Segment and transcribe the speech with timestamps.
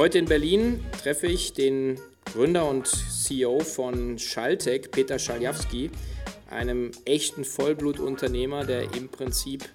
[0.00, 2.00] Heute in Berlin treffe ich den
[2.32, 5.90] Gründer und CEO von Schaltec, Peter Schaljawski,
[6.48, 9.68] einem echten Vollblutunternehmer, der im Prinzip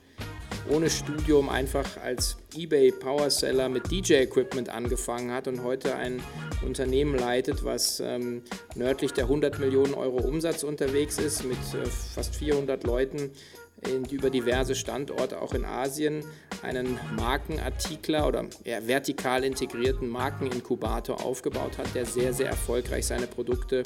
[0.68, 6.24] ohne Studium einfach als eBay Powerseller mit DJ-Equipment angefangen hat und heute ein
[6.66, 8.42] Unternehmen leitet, was ähm,
[8.74, 13.30] nördlich der 100 Millionen Euro Umsatz unterwegs ist, mit äh, fast 400 Leuten
[13.88, 16.24] in, über diverse Standorte auch in Asien,
[16.66, 23.84] einen Markenartikler oder eher vertikal integrierten Markeninkubator aufgebaut hat, der sehr, sehr erfolgreich seine Produkte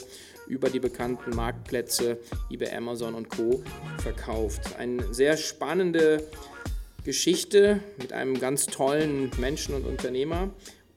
[0.47, 2.17] über die bekannten Marktplätze
[2.49, 3.63] eBay, Amazon und Co.
[4.01, 4.77] verkauft.
[4.77, 6.23] Eine sehr spannende
[7.03, 10.49] Geschichte mit einem ganz tollen Menschen und Unternehmer.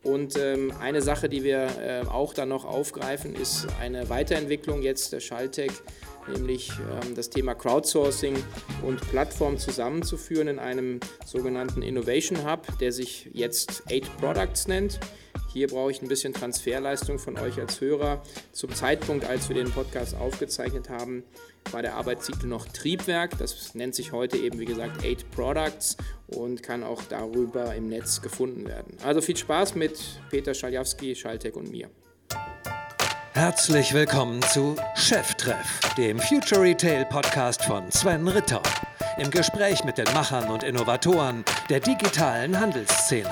[0.02, 5.12] Und ähm, eine Sache, die wir äh, auch dann noch aufgreifen, ist eine Weiterentwicklung jetzt
[5.12, 5.70] der Schalltech,
[6.28, 8.36] nämlich ähm, das Thema Crowdsourcing
[8.82, 15.00] und Plattform zusammenzuführen in einem sogenannten Innovation Hub, der sich jetzt Eight Products nennt.
[15.52, 18.22] Hier brauche ich ein bisschen Transferleistung von euch als Hörer.
[18.52, 21.24] Zum Zeitpunkt, als wir den Podcast aufgezeichnet haben,
[21.70, 23.36] war der Arbeitstitel noch Triebwerk.
[23.38, 28.22] Das nennt sich heute eben, wie gesagt, Eight Products und kann auch darüber im Netz
[28.22, 28.96] gefunden werden.
[29.02, 29.98] Also viel Spaß mit
[30.30, 31.90] Peter Schaljawski, Schaltek und mir.
[33.34, 38.62] Herzlich willkommen zu Cheftreff, dem Future Retail Podcast von Sven Ritter.
[39.16, 43.30] Im Gespräch mit den Machern und Innovatoren der digitalen Handelsszene.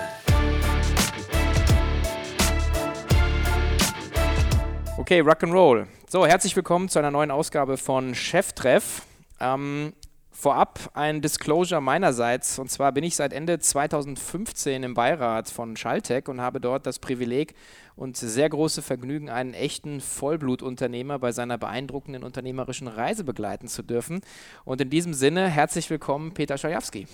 [4.97, 5.87] Okay, Rock'n'Roll.
[6.09, 9.03] So, herzlich willkommen zu einer neuen Ausgabe von Cheftreff.
[9.39, 9.93] Ähm,
[10.41, 12.59] vorab ein Disclosure meinerseits.
[12.59, 16.99] Und zwar bin ich seit Ende 2015 im Beirat von Schalltech und habe dort das
[16.99, 17.55] Privileg
[17.95, 24.23] und sehr große Vergnügen, einen echten Vollblutunternehmer bei seiner beeindruckenden unternehmerischen Reise begleiten zu dürfen.
[24.65, 27.07] Und in diesem Sinne herzlich willkommen, Peter Schajewski.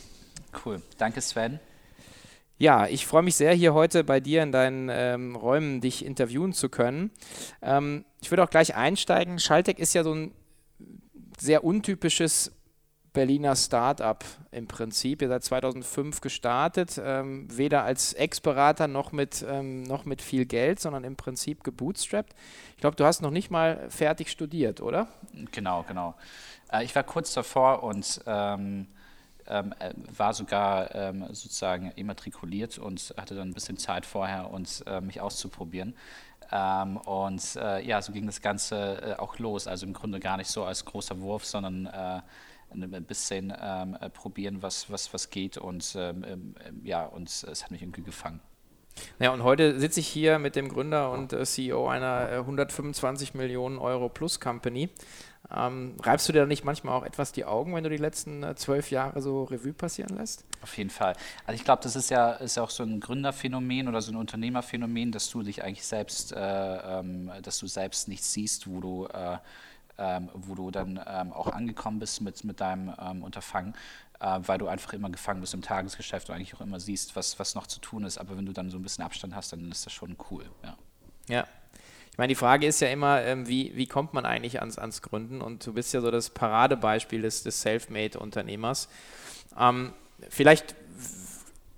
[0.65, 0.81] Cool.
[0.97, 1.59] Danke, Sven.
[2.59, 6.53] Ja, ich freue mich sehr, hier heute bei dir in deinen ähm, Räumen dich interviewen
[6.53, 7.11] zu können.
[7.61, 9.41] Ähm, ich würde auch gleich einsteigen.
[9.41, 10.33] Schaltec ist ja so ein
[11.39, 12.56] sehr untypisches
[13.17, 15.23] Berliner Start-up im Prinzip.
[15.23, 20.81] Ihr seid 2005 gestartet, ähm, weder als Ex-Berater noch, mit, ähm, noch mit viel Geld,
[20.81, 22.35] sondern im Prinzip gebootstrapped.
[22.75, 25.09] Ich glaube, du hast noch nicht mal fertig studiert, oder?
[25.51, 26.15] Genau, genau.
[26.71, 28.87] Äh, ich war kurz davor und ähm,
[29.47, 34.85] ähm, äh, war sogar ähm, sozusagen immatrikuliert und hatte dann ein bisschen Zeit vorher, und,
[34.87, 35.95] äh, mich auszuprobieren.
[36.53, 39.67] Ähm, und äh, ja, so ging das Ganze äh, auch los.
[39.67, 42.21] Also im Grunde gar nicht so als großer Wurf, sondern äh,
[42.83, 45.59] ein bisschen ähm, äh, probieren, was, was, was geht.
[45.59, 46.55] Und ähm, ähm,
[46.85, 48.41] ja, und es hat mich irgendwie gefangen.
[49.19, 53.79] Ja, und heute sitze ich hier mit dem Gründer und äh, CEO einer 125 Millionen
[53.79, 54.89] Euro Plus Company.
[55.55, 58.43] Ähm, reibst du dir da nicht manchmal auch etwas die Augen, wenn du die letzten
[58.43, 60.45] äh, zwölf Jahre so Revue passieren lässt?
[60.61, 61.15] Auf jeden Fall.
[61.45, 65.13] Also ich glaube, das ist ja, ist auch so ein Gründerphänomen oder so ein Unternehmerphänomen,
[65.13, 69.39] dass du dich eigentlich selbst, äh, ähm, dass du selbst nicht siehst, wo du, äh,
[69.99, 73.75] ähm, wo du dann ähm, auch angekommen bist mit, mit deinem ähm, Unterfangen.
[74.19, 77.39] Äh, weil du einfach immer gefangen bist im Tagesgeschäft und eigentlich auch immer siehst, was,
[77.39, 78.17] was noch zu tun ist.
[78.17, 80.45] Aber wenn du dann so ein bisschen Abstand hast, dann ist das schon cool.
[80.63, 80.77] Ja.
[81.29, 81.47] ja.
[82.11, 85.03] Ich meine, die Frage ist ja immer, ähm, wie, wie kommt man eigentlich ans, ans
[85.03, 85.43] Gründen?
[85.43, 88.89] Und du bist ja so das Paradebeispiel des, des Selfmade-Unternehmers.
[89.59, 89.93] Ähm,
[90.31, 90.75] vielleicht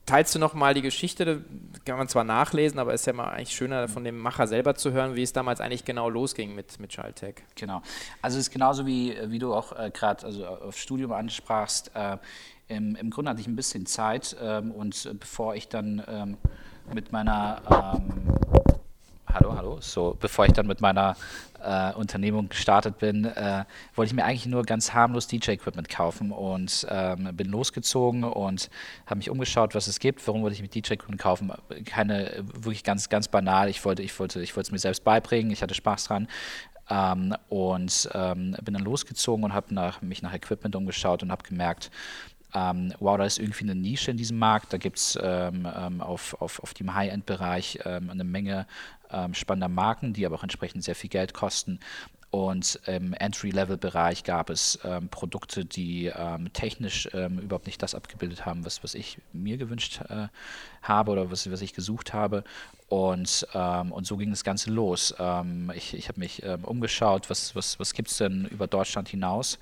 [0.08, 1.44] teilst du noch mal die Geschichte,
[1.84, 4.74] kann man zwar nachlesen, aber es ist ja mal eigentlich schöner von dem Macher selber
[4.74, 7.36] zu hören, wie es damals eigentlich genau losging mit, mit Schalltech.
[7.54, 7.82] Genau.
[8.22, 11.90] Also es ist genauso wie, wie du auch äh, gerade also auf Studium ansprachst.
[11.94, 12.16] Äh,
[12.68, 16.36] im, im, Grunde hatte ich ein bisschen Zeit ähm, und bevor ich dann ähm,
[16.92, 18.57] mit meiner ähm,
[19.32, 19.78] hallo, hallo.
[19.80, 21.16] So, bevor ich dann mit meiner
[21.62, 26.86] äh, Unternehmung gestartet bin, äh, wollte ich mir eigentlich nur ganz harmlos DJ-Equipment kaufen und
[26.88, 28.70] ähm, bin losgezogen und
[29.06, 30.26] habe mich umgeschaut, was es gibt.
[30.26, 31.52] Warum wollte ich mir DJ-Equipment kaufen?
[31.84, 33.68] Keine, wirklich ganz, ganz banal.
[33.68, 35.50] Ich wollte, ich wollte, ich wollte es mir selbst beibringen.
[35.50, 36.28] Ich hatte Spaß dran.
[36.90, 41.42] Ähm, und ähm, bin dann losgezogen und habe nach, mich nach Equipment umgeschaut und habe
[41.42, 41.90] gemerkt,
[42.54, 44.72] ähm, wow, da ist irgendwie eine Nische in diesem Markt.
[44.72, 48.66] Da gibt es ähm, ähm, auf, auf, auf dem High-End-Bereich ähm, eine Menge
[49.10, 51.80] ähm, spannender Marken, die aber auch entsprechend sehr viel Geld kosten.
[52.30, 58.44] Und im Entry-Level-Bereich gab es ähm, Produkte, die ähm, technisch ähm, überhaupt nicht das abgebildet
[58.44, 60.28] haben, was, was ich mir gewünscht äh,
[60.82, 62.44] habe oder was, was ich gesucht habe.
[62.88, 65.14] Und, ähm, und so ging das Ganze los.
[65.18, 69.08] Ähm, ich ich habe mich ähm, umgeschaut, was, was, was gibt es denn über Deutschland
[69.08, 69.58] hinaus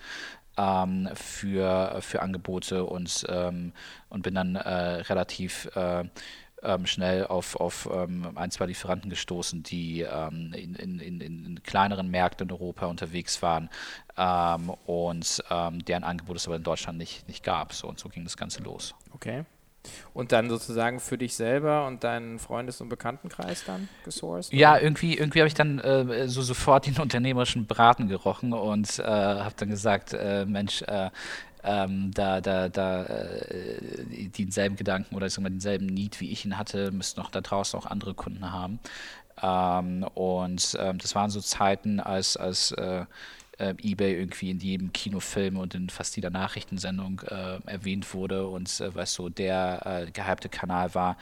[1.12, 4.70] für, für Angebote und, und bin dann äh,
[5.02, 6.04] relativ äh,
[6.66, 11.62] ähm, schnell auf, auf ähm, ein, zwei Lieferanten gestoßen, die ähm, in, in, in, in,
[11.62, 13.70] kleineren Märkten in Europa unterwegs waren
[14.86, 15.44] und
[15.86, 17.74] deren Angebot es aber in Deutschland nicht, nicht gab.
[17.74, 18.94] So, und so ging das Ganze los.
[19.12, 19.44] Okay.
[20.14, 24.52] Und dann sozusagen für dich selber und deinen Freundes- und Bekanntenkreis dann gesourced?
[24.52, 29.02] Ja, irgendwie, irgendwie habe ich dann äh, so sofort den unternehmerischen Braten gerochen und äh,
[29.04, 31.10] habe dann gesagt, äh, Mensch, äh,
[31.66, 36.44] ähm, da, da, da äh, denselben Gedanken oder ich sag mal denselben Need, wie ich
[36.44, 38.78] ihn hatte, müssten auch da draußen auch andere Kunden haben.
[39.42, 43.04] Ähm, und ähm, das waren so Zeiten, als, als äh,
[43.58, 48.80] äh, eBay irgendwie in jedem Kinofilm und in fast jeder Nachrichtensendung äh, erwähnt wurde und
[48.80, 51.16] äh, was so der äh, gehypte Kanal war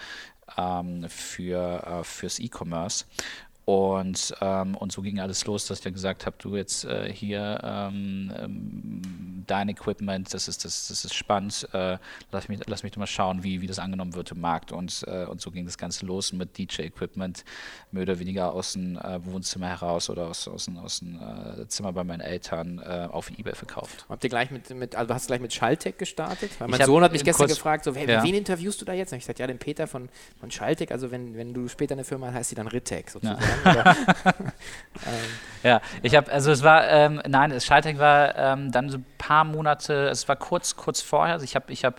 [0.59, 3.07] ähm, für, äh, fürs E-Commerce.
[3.67, 7.11] Und, ähm, und so ging alles los, dass ich dann gesagt habe, du jetzt äh,
[7.11, 11.97] hier ähm, ähm, dein Equipment, das ist, das, das ist spannend, äh,
[12.31, 14.71] lass, mich, lass mich doch mal schauen, wie, wie das angenommen wird im Markt.
[14.73, 17.45] Und, äh, und so ging das Ganze los mit DJ-Equipment,
[17.91, 21.93] mehr oder weniger aus dem äh, Wohnzimmer heraus oder aus, aus, aus dem äh, Zimmer
[21.95, 24.05] bei meinen Eltern äh, auf Ebay verkauft.
[24.11, 26.51] Habt ihr gleich mit, mit also hast du gleich mit Schalltech gestartet?
[26.59, 28.23] Weil mein Sohn hat mich gestern Kurs- gefragt, so, hey, Ja.
[28.23, 29.13] wen interviewst du da jetzt?
[29.13, 32.05] Und ich sagte, ja, den Peter von, von Schalltech, also wenn, wenn du später eine
[32.05, 33.41] Firma hast, heißt die dann Rittech sozusagen.
[33.63, 33.97] Oder,
[35.65, 39.07] Ja, ich habe, also es war, ähm, nein, das Schaltech war ähm, dann so ein
[39.17, 41.97] paar Monate, es war kurz, kurz vorher, also ich habe, ich habe,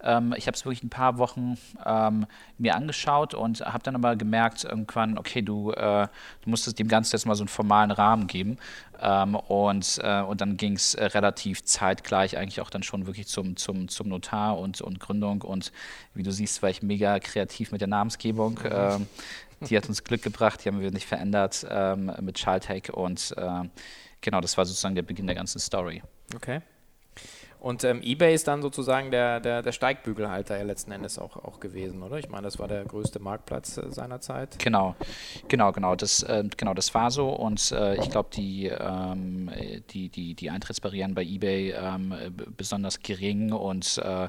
[0.00, 2.26] ähm, ich habe es wirklich ein paar Wochen ähm,
[2.58, 6.06] mir angeschaut und habe dann aber gemerkt irgendwann, okay, du, äh,
[6.42, 8.56] du musstest dem Ganzen jetzt mal so einen formalen Rahmen geben.
[9.00, 13.26] Ähm, und, äh, und dann ging es äh, relativ zeitgleich eigentlich auch dann schon wirklich
[13.26, 15.42] zum, zum, zum Notar und, und Gründung.
[15.42, 15.72] Und
[16.14, 18.60] wie du siehst, war ich mega kreativ mit der Namensgebung.
[18.64, 19.08] Ähm,
[19.60, 23.68] die hat uns Glück gebracht, die haben wir nicht verändert ähm, mit Schalltech und äh,
[24.20, 26.02] genau, das war sozusagen der Beginn der ganzen Story.
[26.34, 26.60] okay.
[27.60, 31.58] Und ähm, eBay ist dann sozusagen der, der, der Steigbügelhalter ja letzten Endes auch, auch
[31.58, 32.18] gewesen, oder?
[32.18, 34.58] Ich meine, das war der größte Marktplatz äh, seiner Zeit.
[34.60, 34.94] Genau,
[35.48, 35.96] genau, genau.
[35.96, 39.50] Das, äh, genau, das war so und äh, ich glaube, die, ähm,
[39.90, 44.28] die, die, die Eintrittsbarrieren bei eBay ähm, äh, besonders gering und äh,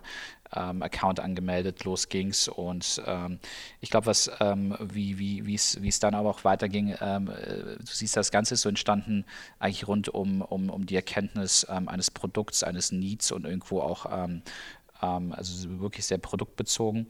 [0.56, 3.40] ähm, Account angemeldet, los ging's und ähm,
[3.82, 7.86] ich glaube, was ähm, wie wie wie es dann aber auch weiterging, ähm, äh, du
[7.86, 9.26] siehst, das Ganze ist so entstanden
[9.60, 14.06] eigentlich rund um um, um die Erkenntnis ähm, eines Produkts, eines Needs und irgendwo auch
[14.12, 14.42] ähm,
[15.02, 17.08] also so wirklich sehr produktbezogen.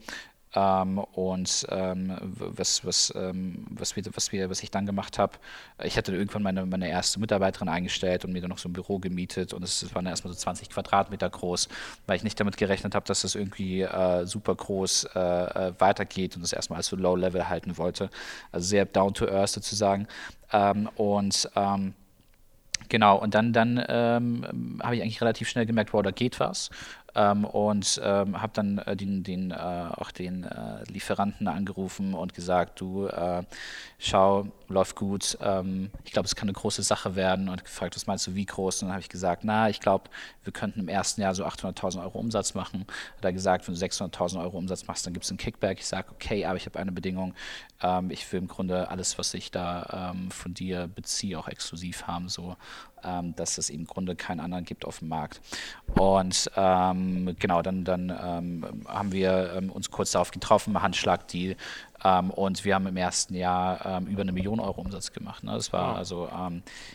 [0.54, 5.34] Ähm, und ähm, was, was, ähm, was, wir, was, wir, was ich dann gemacht habe,
[5.84, 8.98] ich hatte irgendwann meine, meine erste Mitarbeiterin eingestellt und mir dann noch so ein Büro
[8.98, 11.68] gemietet und es waren erstmal so 20 Quadratmeter groß,
[12.06, 16.34] weil ich nicht damit gerechnet habe, dass das irgendwie äh, super groß äh, äh, weitergeht
[16.34, 18.10] und das erstmal als so Low-Level halten wollte.
[18.50, 20.08] Also sehr down to earth sozusagen.
[20.52, 21.94] Ähm, und ähm,
[22.90, 26.70] Genau, und dann, dann ähm, habe ich eigentlich relativ schnell gemerkt, wow, da geht was.
[27.14, 32.34] Ähm, und ähm, habe dann äh, den, den, äh, auch den äh, Lieferanten angerufen und
[32.34, 33.42] gesagt, du, äh,
[33.98, 38.06] schau, läuft gut, ähm, ich glaube, es kann eine große Sache werden und gefragt, was
[38.06, 38.82] meinst du, wie groß?
[38.82, 40.04] Und dann habe ich gesagt, na, ich glaube,
[40.44, 42.86] wir könnten im ersten Jahr so 800.000 Euro Umsatz machen.
[43.16, 45.80] Hat er gesagt, wenn du 600.000 Euro Umsatz machst, dann gibt es einen Kickback.
[45.80, 47.34] Ich sage, okay, aber ich habe eine Bedingung,
[47.82, 52.06] ähm, ich will im Grunde alles, was ich da ähm, von dir beziehe, auch exklusiv
[52.06, 52.56] haben, so
[53.04, 55.40] ähm, dass es im Grunde keinen anderen gibt auf dem Markt.
[55.94, 61.56] Und ähm, genau, dann, dann ähm, haben wir ähm, uns kurz darauf getroffen, Handschlag-Deal.
[62.02, 65.44] Ähm, und wir haben im ersten Jahr über eine Million Euro Umsatz gemacht.
[65.44, 65.52] Ne?
[65.52, 66.28] Das war also,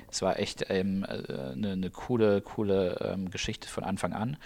[0.09, 4.37] es war echt äh, eine, eine coole, coole Geschichte von Anfang an.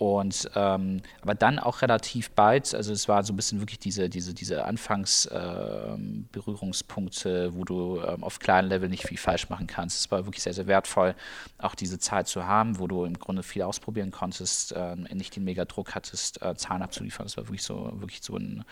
[0.00, 4.08] Und ähm, aber dann auch relativ bald, also es war so ein bisschen wirklich diese,
[4.08, 9.98] diese, diese Anfangs-Berührungspunkte, ähm, wo du ähm, auf kleinem Level nicht viel falsch machen kannst.
[9.98, 11.14] Es war wirklich sehr, sehr wertvoll,
[11.58, 15.44] auch diese Zeit zu haben, wo du im Grunde viel ausprobieren konntest, ähm, nicht den
[15.44, 17.26] Megadruck hattest, äh, Zahlen abzuliefern.
[17.26, 18.64] Das war wirklich so, wirklich so ein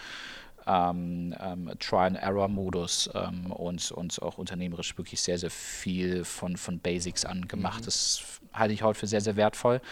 [0.67, 7.27] ähm, ähm, Try-and-Error-Modus ähm, und, und auch unternehmerisch wirklich sehr, sehr viel von, von Basics
[7.27, 7.87] an gemacht.
[7.87, 8.23] Das
[8.55, 9.83] halte ich heute für sehr, sehr wertvoll.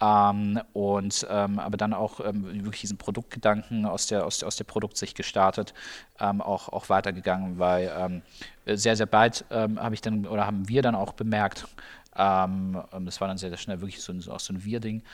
[0.00, 4.64] Ähm, und ähm, aber dann auch ähm, wirklich diesen Produktgedanken aus der, aus aus der
[4.64, 5.74] Produktsicht gestartet,
[6.20, 8.22] ähm, auch, auch weitergegangen, weil ähm,
[8.66, 11.66] sehr, sehr bald ähm, habe ich dann oder haben wir dann auch bemerkt,
[12.12, 15.04] das war dann sehr, sehr schnell wirklich so, so, auch so ein Wir-Ding,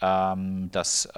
[0.00, 1.08] dass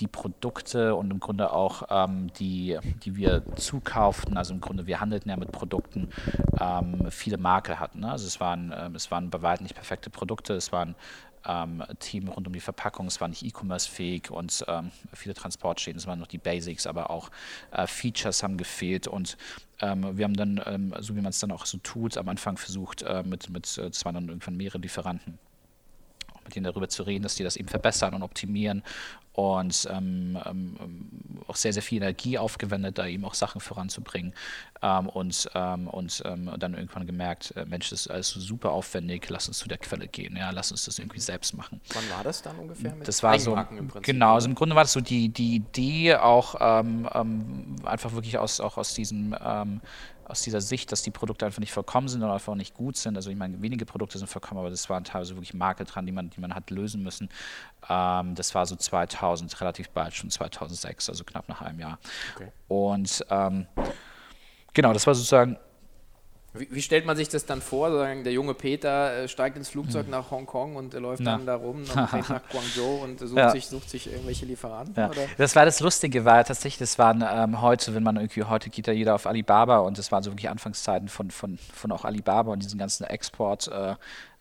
[0.00, 5.00] die Produkte und im Grunde auch ähm, die, die wir zukauften, also im Grunde wir
[5.00, 6.08] handelten ja mit Produkten,
[6.58, 8.00] ähm, viele Makel hatten.
[8.00, 8.10] Ne?
[8.10, 10.96] Also es waren, ähm, es waren bei weitem nicht perfekte Produkte, es waren
[11.46, 16.06] ähm, Themen rund um die Verpackung, es war nicht E-Commerce-fähig und ähm, viele Transportschäden, es
[16.06, 17.30] waren noch die Basics, aber auch
[17.70, 19.36] äh, Features haben gefehlt und
[19.80, 22.56] ähm, wir haben dann, ähm, so wie man es dann auch so tut, am Anfang
[22.56, 25.38] versucht, äh, mit, mit, äh, es waren dann irgendwann mehrere Lieferanten,
[26.48, 28.82] mit denen darüber zu reden, dass die das eben verbessern und optimieren
[29.38, 30.76] und ähm, ähm,
[31.46, 34.34] auch sehr, sehr viel Energie aufgewendet, da eben auch Sachen voranzubringen
[34.82, 39.28] ähm, und, ähm, und ähm, dann irgendwann gemerkt, äh, Mensch, das ist alles super aufwendig,
[39.28, 41.80] lass uns zu der Quelle gehen, ja, lass uns das irgendwie selbst machen.
[41.94, 42.96] Wann war das dann ungefähr?
[43.04, 43.56] das war so,
[44.02, 47.08] genau, also im Grunde war das so die, die Idee auch ähm,
[47.84, 49.36] einfach wirklich aus, auch aus diesem
[50.28, 53.16] aus dieser Sicht, dass die Produkte einfach nicht vollkommen sind oder einfach nicht gut sind.
[53.16, 56.12] Also ich meine, wenige Produkte sind vollkommen, aber das waren teilweise wirklich Makel dran, die
[56.12, 57.28] man, die man hat lösen müssen.
[57.88, 61.98] Ähm, das war so 2000, relativ bald schon 2006, also knapp nach einem Jahr.
[62.34, 62.52] Okay.
[62.68, 63.66] Und ähm,
[64.74, 65.56] genau, das war sozusagen
[66.54, 67.90] wie, wie, stellt man sich das dann vor?
[67.90, 70.10] Sagen, der junge Peter äh, steigt ins Flugzeug hm.
[70.10, 71.32] nach Hongkong und äh, läuft Na.
[71.32, 73.50] dann da rum und fährt nach Guangzhou und sucht, ja.
[73.50, 74.94] sich, sucht sich irgendwelche Lieferanten?
[74.96, 75.10] Ja.
[75.36, 78.86] Das war das Lustige, war tatsächlich, das waren ähm, heute, wenn man irgendwie, heute geht
[78.86, 82.52] ja jeder auf Alibaba und das waren so wirklich Anfangszeiten von, von, von auch Alibaba
[82.52, 83.68] und diesen ganzen Export.
[83.68, 83.96] Äh,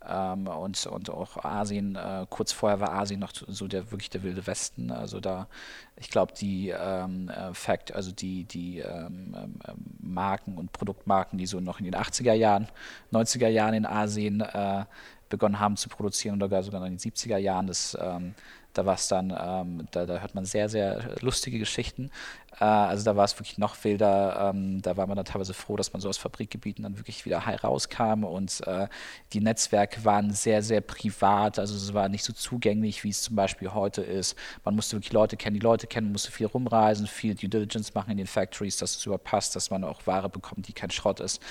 [0.07, 4.23] ähm, und, und auch Asien, äh, kurz vorher war Asien noch so der wirklich der
[4.23, 4.91] wilde Westen.
[4.91, 5.47] Also da,
[5.95, 9.59] ich glaube, die ähm, äh, Fact, also die, die ähm, ähm,
[9.99, 12.67] Marken und Produktmarken, die so noch in den 80er Jahren,
[13.11, 14.85] 90er Jahren in Asien äh,
[15.29, 18.33] begonnen haben zu produzieren oder sogar in den 70er Jahren, das ähm,
[18.77, 22.11] da war es dann, ähm, da, da, hört man sehr, sehr lustige Geschichten.
[22.59, 24.51] Äh, also da war es wirklich noch wilder.
[24.53, 27.45] Ähm, da war man dann teilweise froh, dass man so aus Fabrikgebieten dann wirklich wieder
[27.45, 28.23] heil rauskam.
[28.23, 28.87] Und äh,
[29.33, 31.59] die Netzwerke waren sehr, sehr privat.
[31.59, 34.35] Also es war nicht so zugänglich, wie es zum Beispiel heute ist.
[34.63, 38.11] Man musste wirklich Leute kennen, die Leute kennen, musste viel rumreisen, viel Due Diligence machen
[38.11, 41.41] in den Factories, dass es überpasst, dass man auch Ware bekommt, die kein Schrott ist.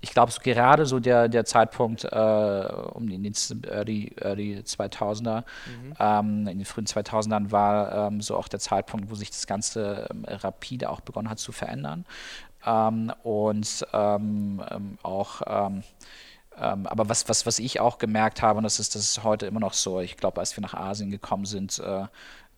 [0.00, 2.08] Ich glaube, so gerade so der, der Zeitpunkt äh,
[2.92, 3.18] um die
[3.68, 5.94] Early, Early 2000er, mhm.
[5.98, 10.08] ähm, in den frühen 2000ern war ähm, so auch der Zeitpunkt, wo sich das Ganze
[10.10, 12.04] ähm, rapide auch begonnen hat zu verändern.
[12.66, 15.42] Ähm, und ähm, ähm, auch
[16.60, 19.60] aber was, was, was ich auch gemerkt habe, und das ist, das ist heute immer
[19.60, 22.06] noch so, ich glaube, als wir nach Asien gekommen sind, äh,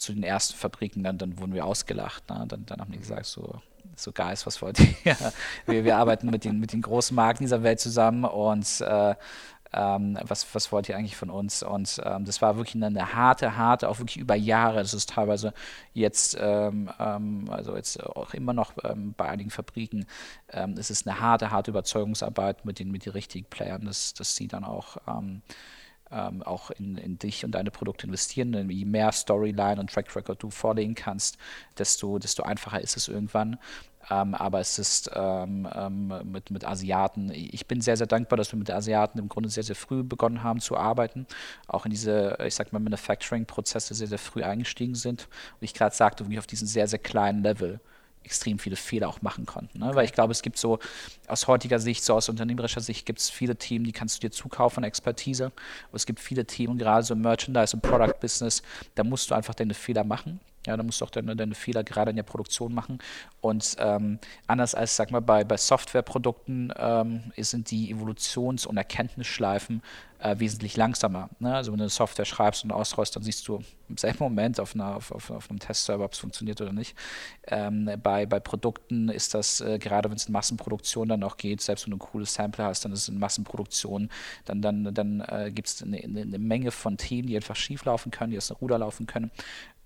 [0.01, 2.29] zu den ersten Fabriken, dann, dann wurden wir ausgelacht.
[2.31, 2.47] Ne?
[2.49, 3.61] Dann, dann haben die gesagt, so,
[3.97, 5.17] so Guys, was wollt ihr?
[5.67, 9.15] wir, wir arbeiten mit den, mit den großen Marken dieser Welt zusammen und äh,
[9.73, 11.63] ähm, was, was wollt ihr eigentlich von uns?
[11.63, 14.79] Und ähm, das war wirklich eine, eine, harte, harte, auch wirklich über Jahre.
[14.79, 15.53] Das ist teilweise
[15.93, 20.07] jetzt, ähm, ähm also jetzt auch immer noch ähm, bei einigen Fabriken,
[20.53, 24.37] ähm, es ist eine harte, harte Überzeugungsarbeit mit den, mit den richtigen Playern, dass, dass
[24.37, 24.97] sie dann auch
[26.13, 28.53] ähm, auch in, in, dich und deine Produkte investieren.
[28.53, 31.39] Denn je mehr Storyline und Track Record du vorlegen kannst,
[31.79, 33.59] desto, desto einfacher ist es irgendwann.
[34.09, 38.53] Ähm, aber es ist ähm, ähm, mit, mit Asiaten, ich bin sehr, sehr dankbar, dass
[38.53, 41.27] wir mit Asiaten im Grunde sehr, sehr früh begonnen haben zu arbeiten,
[41.69, 45.29] auch in diese, ich sag mal, Manufacturing-Prozesse sehr, sehr früh eingestiegen sind.
[45.61, 47.81] Und ich gerade sagte, wirklich auf diesen sehr, sehr kleinen Level
[48.25, 49.79] extrem viele Fehler auch machen konnten.
[49.79, 49.91] Ne?
[49.95, 50.79] Weil ich glaube, es gibt so
[51.27, 54.31] aus heutiger Sicht, so aus unternehmerischer Sicht, gibt es viele Themen, die kannst du dir
[54.31, 55.47] zukaufen, Expertise.
[55.47, 58.63] Und es gibt viele Themen, gerade so im Merchandise- und Product-Business,
[58.95, 60.41] da musst du einfach deine Fehler machen.
[60.67, 62.99] Ja, da musst du auch deine, deine Fehler gerade in der Produktion machen.
[63.41, 69.83] Und ähm, anders als, sag mal, bei, bei Softwareprodukten ähm, sind die Evolutions- und Erkenntnisschleifen
[70.19, 71.31] äh, wesentlich langsamer.
[71.39, 71.55] Ne?
[71.55, 74.75] Also wenn du eine Software schreibst und ausrollst, dann siehst du im selben Moment auf,
[74.75, 76.95] einer, auf, auf, auf einem Testserver, ob es funktioniert oder nicht.
[77.47, 81.63] Ähm, bei, bei Produkten ist das, äh, gerade wenn es in Massenproduktion dann auch geht,
[81.63, 84.11] selbst wenn du ein cooles Sample hast, dann ist es in Massenproduktion,
[84.45, 88.11] dann, dann, dann äh, gibt es eine, eine, Menge von Themen, die einfach schief laufen
[88.11, 89.31] können, die aus dem Ruder laufen können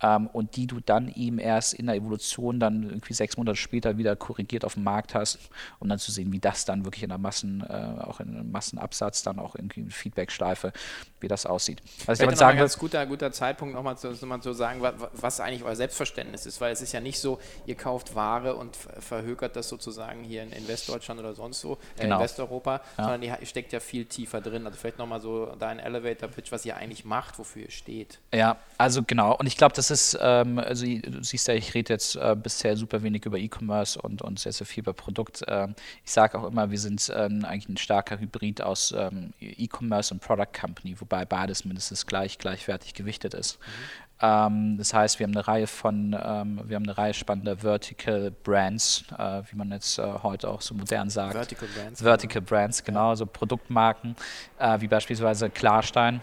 [0.05, 3.97] ähm, und die du dann eben erst in der Evolution dann irgendwie sechs Monate später
[3.97, 5.39] wieder korrigiert auf dem Markt hast,
[5.79, 8.53] um dann zu sehen, wie das dann wirklich in der Massen, äh, auch in einem
[8.53, 10.73] Massenabsatz dann auch irgendwie eine Feedbackschleife,
[11.21, 11.81] wie das aussieht.
[12.05, 14.83] Was ich damit sagen ein ganz guter, guter Zeitpunkt nochmal zu, nochmal zu sagen,
[15.13, 18.77] was eigentlich euer Selbstverständnis ist, weil es ist ja nicht so, ihr kauft Ware und
[18.77, 22.17] verhökert das sozusagen hier in, in Westdeutschland oder sonst so, äh, genau.
[22.17, 23.05] in Westeuropa, ja.
[23.05, 24.67] sondern ihr steckt ja viel tiefer drin.
[24.67, 28.19] Also vielleicht nochmal so dein Elevator-Pitch, was ihr eigentlich macht, wofür ihr steht.
[28.35, 29.35] Ja, also genau.
[29.37, 32.77] Und ich glaube, das ist, ähm, also du siehst ja, ich rede jetzt äh, bisher
[32.77, 35.45] super wenig über E-Commerce und, und sehr, sehr viel über Produkt.
[35.47, 35.75] Ähm,
[36.05, 40.21] ich sage auch immer, wir sind ähm, eigentlich ein starker Hybrid aus ähm, E-Commerce und
[40.21, 43.59] Product Company, wobei beides mindestens gleich, gleichwertig gewichtet ist.
[43.59, 44.05] Mhm.
[44.21, 48.31] Ähm, das heißt, wir haben eine Reihe von, ähm, wir haben eine Reihe spannender Vertical
[48.31, 51.35] Brands, äh, wie man jetzt äh, heute auch so modern sagt.
[51.35, 52.03] Vertical Brands.
[52.03, 52.49] Vertical genau.
[52.49, 53.17] Brands, genau, ja.
[53.17, 54.17] so Produktmarken,
[54.59, 56.23] äh, wie beispielsweise Klarstein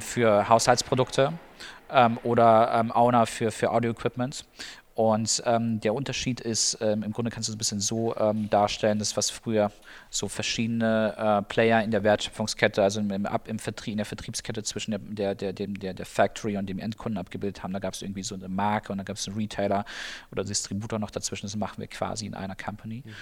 [0.00, 1.34] für Haushaltsprodukte
[1.92, 4.44] ähm, oder ähm, Auna für, für Audio-Equipment.
[4.94, 8.50] Und ähm, der Unterschied ist, ähm, im Grunde kannst du es ein bisschen so ähm,
[8.50, 9.72] darstellen, dass was früher
[10.10, 14.64] so verschiedene äh, Player in der Wertschöpfungskette, also im, im, im Vertrieb, in der Vertriebskette
[14.64, 17.72] zwischen der, der, der, der, der Factory und dem Endkunden abgebildet haben.
[17.72, 19.84] Da gab es irgendwie so eine Marke und dann gab es einen Retailer
[20.32, 21.46] oder Distributor noch dazwischen.
[21.46, 23.04] Das machen wir quasi in einer Company.
[23.06, 23.12] Mhm.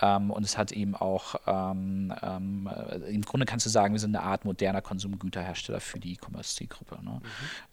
[0.00, 4.00] Ähm, und es hat eben auch, ähm, ähm, äh, im Grunde kannst du sagen, wir
[4.00, 6.98] sind eine Art moderner Konsumgüterhersteller für die E-Commerce-Zielgruppe.
[7.04, 7.20] Ne?
[7.20, 7.28] Mhm.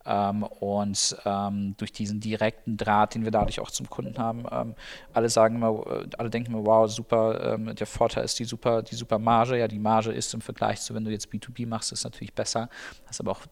[0.05, 4.75] Ähm, und ähm, durch diesen direkten Draht, den wir dadurch auch zum Kunden haben, ähm,
[5.13, 8.95] alle sagen immer, äh, alle denken immer, wow, super, der Vorteil ist die super, die
[8.95, 9.57] super Marge.
[9.57, 12.69] Ja, die Marge ist im Vergleich zu, wenn du jetzt B2B machst, ist natürlich besser,
[13.05, 13.45] hast aber auch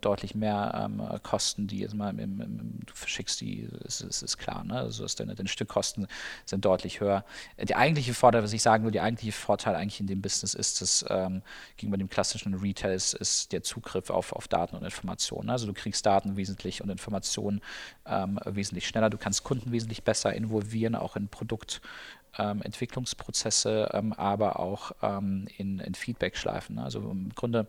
[0.00, 0.90] deutlich mehr
[1.22, 4.74] Kosten, die jetzt mal im, im, du verschickst die, ist, ist, ist klar, ne?
[4.74, 6.06] Also deine, deine Stückkosten
[6.44, 7.24] sind deutlich höher.
[7.60, 10.80] Die eigentliche Vorteil, was ich sagen will, die eigentliche Vorteil eigentlich in dem Business ist,
[10.80, 11.42] dass ähm,
[11.76, 15.50] gegenüber dem klassischen Retail ist, ist der Zugriff auf, auf Daten und Informationen.
[15.50, 17.60] Also du kriegst Daten wesentlich und Informationen
[18.06, 19.10] ähm, wesentlich schneller.
[19.10, 21.80] Du kannst Kunden wesentlich besser involvieren, auch in Produktentwicklungsprozesse,
[22.38, 26.78] ähm, ähm, aber auch ähm, in, in Feedback-Schleifen.
[26.78, 27.66] Also im Grunde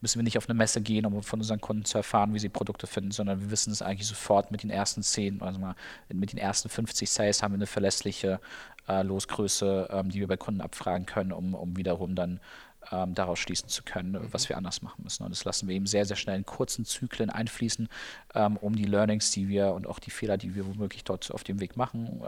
[0.00, 2.48] müssen wir nicht auf eine Messe gehen, um von unseren Kunden zu erfahren, wie sie
[2.48, 5.74] Produkte finden, sondern wir wissen es eigentlich sofort mit den ersten 10, also mal
[6.08, 8.40] mit den ersten 50 Sales haben wir eine verlässliche
[8.88, 12.40] äh, Losgröße, ähm, die wir bei Kunden abfragen können, um, um wiederum dann
[12.92, 14.28] ähm, daraus schließen zu können, mhm.
[14.32, 15.24] was wir anders machen müssen.
[15.24, 17.88] Und das lassen wir eben sehr, sehr schnell in kurzen Zyklen einfließen,
[18.34, 21.44] ähm, um die Learnings, die wir und auch die Fehler, die wir womöglich dort auf
[21.44, 22.20] dem Weg machen,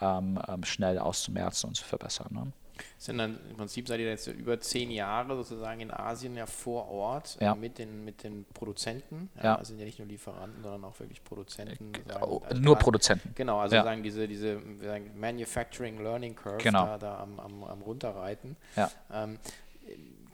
[0.00, 2.28] ähm, ähm, schnell auszumerzen und zu verbessern.
[2.30, 2.52] Ne?
[2.98, 6.88] sind dann im Prinzip seid ihr jetzt über zehn Jahre sozusagen in Asien ja vor
[6.88, 7.54] Ort ja.
[7.54, 9.30] mit, den, mit den Produzenten.
[9.36, 9.54] Ja, ja.
[9.56, 11.92] Also sind ja nicht nur Lieferanten, sondern auch wirklich Produzenten.
[11.94, 13.32] Äh, sagen, oh, also nur Produzenten.
[13.34, 13.84] Genau, also ja.
[13.84, 16.86] sagen diese, diese sagen Manufacturing Learning Curve genau.
[16.86, 18.56] da, da am, am, am runterreiten.
[18.76, 18.90] Ja.
[19.12, 19.38] Ähm,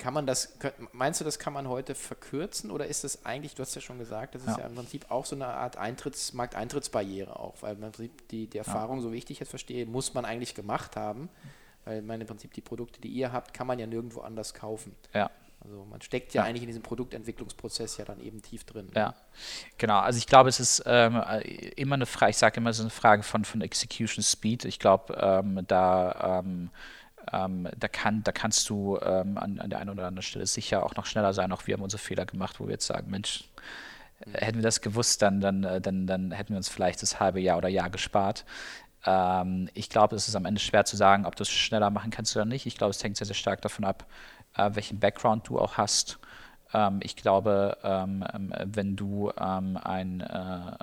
[0.02, 0.58] kann man das,
[0.90, 4.00] meinst du, das kann man heute verkürzen oder ist das eigentlich, du hast ja schon
[4.00, 7.76] gesagt, das ist ja, ja im Prinzip auch so eine Art Eintritts, Markteintrittsbarriere auch, weil
[7.76, 10.96] im Prinzip die, die Erfahrung, so wie ich dich jetzt verstehe, muss man eigentlich gemacht
[10.96, 11.28] haben.
[11.84, 14.94] Weil meine, im Prinzip die Produkte, die ihr habt, kann man ja nirgendwo anders kaufen.
[15.14, 15.30] Ja.
[15.60, 18.90] Also man steckt ja, ja, eigentlich in diesem Produktentwicklungsprozess ja dann eben tief drin.
[18.96, 19.14] Ja, ne?
[19.78, 20.00] genau.
[20.00, 21.22] Also ich glaube, es ist ähm,
[21.76, 24.64] immer eine Frage, ich sage immer, es ist eine Frage von, von Execution Speed.
[24.64, 26.70] Ich glaube, ähm, da, ähm,
[27.32, 30.84] ähm, da, kann, da kannst du ähm, an, an der einen oder anderen Stelle sicher
[30.84, 31.52] auch noch schneller sein.
[31.52, 33.44] Auch wir haben unsere Fehler gemacht, wo wir jetzt sagen, Mensch,
[34.26, 34.34] mhm.
[34.34, 37.40] hätten wir das gewusst, dann, dann, äh, dann, dann hätten wir uns vielleicht das halbe
[37.40, 38.44] Jahr oder Jahr gespart.
[39.04, 42.10] Ähm, ich glaube, es ist am Ende schwer zu sagen, ob du es schneller machen
[42.10, 42.66] kannst oder nicht.
[42.66, 44.06] Ich glaube, es hängt sehr, sehr stark davon ab,
[44.56, 46.18] äh, welchen Background du auch hast.
[46.74, 50.26] Ähm, ich glaube, ähm, ähm wenn du ähm, ein, äh,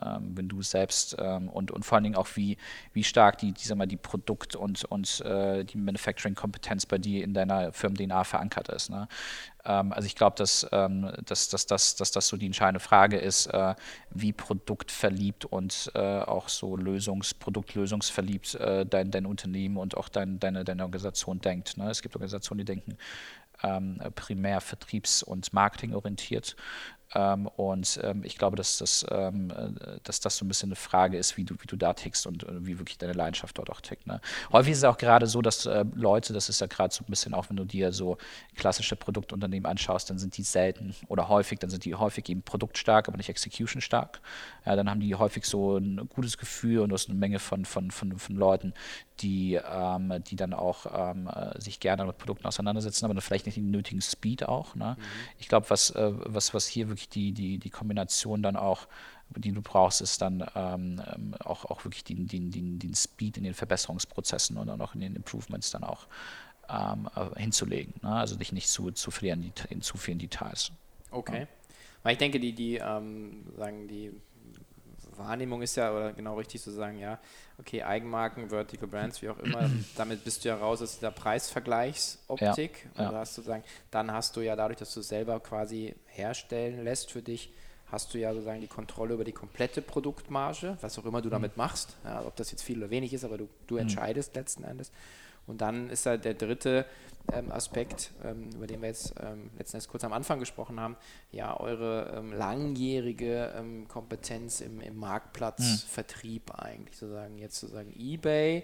[0.04, 2.58] ähm, wenn du selbst und, und vor allen Dingen auch wie,
[2.94, 7.34] wie stark die, die, mal, die Produkt- und, und äh, die Manufacturing-Kompetenz bei dir in
[7.34, 8.90] deiner Firmen-DNA verankert ist.
[8.90, 9.08] Ne?
[9.62, 13.76] also ich glaube, dass, dass, dass, dass, dass das so die entscheidende Frage ist, äh,
[14.10, 20.40] wie produktverliebt und äh, auch so Lösungs-, produktlösungsverliebt äh, dein, dein Unternehmen und auch dein,
[20.40, 21.78] deine, deine Organisation denkt.
[21.78, 21.90] Ne?
[21.90, 22.98] Es gibt Organisationen, die denken,
[24.16, 26.56] primär vertriebs- und marketingorientiert.
[27.16, 30.76] Ähm, und ähm, ich glaube, dass das, ähm, äh, dass das so ein bisschen eine
[30.76, 33.72] Frage ist, wie du, wie du da tickst und äh, wie wirklich deine Leidenschaft dort
[33.72, 34.06] auch tickt.
[34.06, 34.22] Ne?
[34.52, 37.10] Häufig ist es auch gerade so, dass äh, Leute, das ist ja gerade so ein
[37.10, 38.18] bisschen auch, wenn du dir so
[38.56, 43.08] klassische Produktunternehmen anschaust, dann sind die selten oder häufig, dann sind die häufig eben produktstark,
[43.08, 44.22] aber nicht execution stark.
[44.66, 47.66] Ja, dann haben die häufig so ein gutes Gefühl und du hast eine Menge von,
[47.66, 48.74] von, von, von Leuten,
[49.22, 53.46] die, ähm, die dann auch ähm, äh, sich gerne mit Produkten auseinandersetzen, aber dann vielleicht
[53.46, 54.76] nicht den nötigen Speed auch.
[54.76, 54.96] Ne?
[54.98, 55.04] Mhm.
[55.38, 58.88] Ich glaube, was, äh, was, was hier wirklich die, die, die Kombination dann auch,
[59.30, 63.38] die du brauchst, ist dann ähm, ähm auch, auch wirklich den, den, den, den Speed
[63.38, 66.08] in den Verbesserungsprozessen und dann auch in den Improvements dann auch
[66.70, 67.94] ähm, äh, hinzulegen.
[68.02, 68.14] Ne?
[68.16, 70.72] Also dich nicht zu, zu verlieren in zu vielen Details.
[71.12, 71.42] Okay.
[71.42, 71.48] Ja.
[72.04, 74.12] Weil ich denke, die, die ähm, sagen die
[75.20, 77.20] Wahrnehmung ist ja, oder genau richtig zu sagen, ja,
[77.60, 82.90] okay, Eigenmarken, Vertical Brands, wie auch immer, damit bist du ja raus aus dieser Preisvergleichsoptik.
[82.98, 83.14] Ja, ja.
[83.14, 87.12] Hast du sagen, dann hast du ja dadurch, dass du es selber quasi herstellen lässt
[87.12, 87.52] für dich,
[87.92, 91.34] hast du ja sozusagen die Kontrolle über die komplette Produktmarge, was auch immer du mhm.
[91.34, 93.82] damit machst, ja, ob das jetzt viel oder wenig ist, aber du, du mhm.
[93.82, 94.92] entscheidest letzten Endes.
[95.48, 96.86] Und dann ist da der dritte
[97.52, 100.98] Aspekt, ähm, über den wir jetzt ähm, letzten Endes kurz am Anfang gesprochen haben,
[101.32, 106.56] ja, eure ähm, langjährige ähm, Kompetenz im, im Marktplatzvertrieb mhm.
[106.56, 108.64] eigentlich, sozusagen jetzt sozusagen eBay.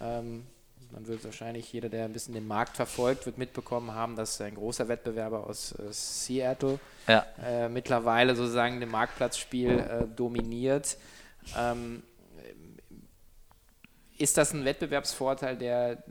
[0.00, 0.46] Ähm,
[0.90, 4.54] man wird wahrscheinlich jeder, der ein bisschen den Markt verfolgt, wird mitbekommen haben, dass ein
[4.54, 7.24] großer Wettbewerber aus äh, Seattle ja.
[7.42, 10.98] äh, mittlerweile sozusagen den Marktplatzspiel äh, dominiert.
[14.18, 16.04] ist das ein Wettbewerbsvorteil, der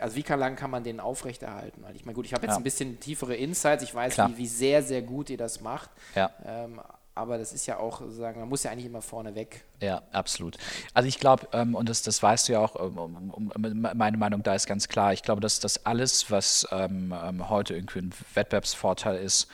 [0.00, 1.82] also wie lange kann man den aufrechterhalten?
[1.82, 2.56] Weil ich meine, gut, ich habe jetzt ja.
[2.56, 5.90] ein bisschen tiefere Insights, ich weiß, wie, wie, sehr, sehr gut ihr das macht.
[6.14, 6.30] Ja.
[6.44, 6.80] Ähm,
[7.14, 9.64] aber das ist ja auch, sagen, man muss ja eigentlich immer vorne weg.
[9.80, 10.56] Ja, absolut.
[10.94, 14.16] Also ich glaube, ähm, und das, das weißt du ja auch, um, um, um, meine
[14.16, 17.98] Meinung da ist ganz klar, ich glaube, dass das alles, was ähm, ähm, heute irgendwie
[17.98, 19.48] ein Wettbewerbsvorteil ist,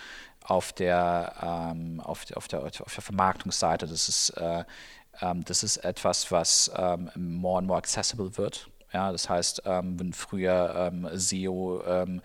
[0.44, 1.34] auf der,
[1.74, 4.64] ähm, auf, auf, der, auf der Vermarktungsseite, das ist, äh,
[5.20, 9.98] ähm, das ist etwas, was ähm, more and more accessible wird Ja, das heißt, ähm,
[10.00, 12.22] wenn früher ähm, SEO ähm,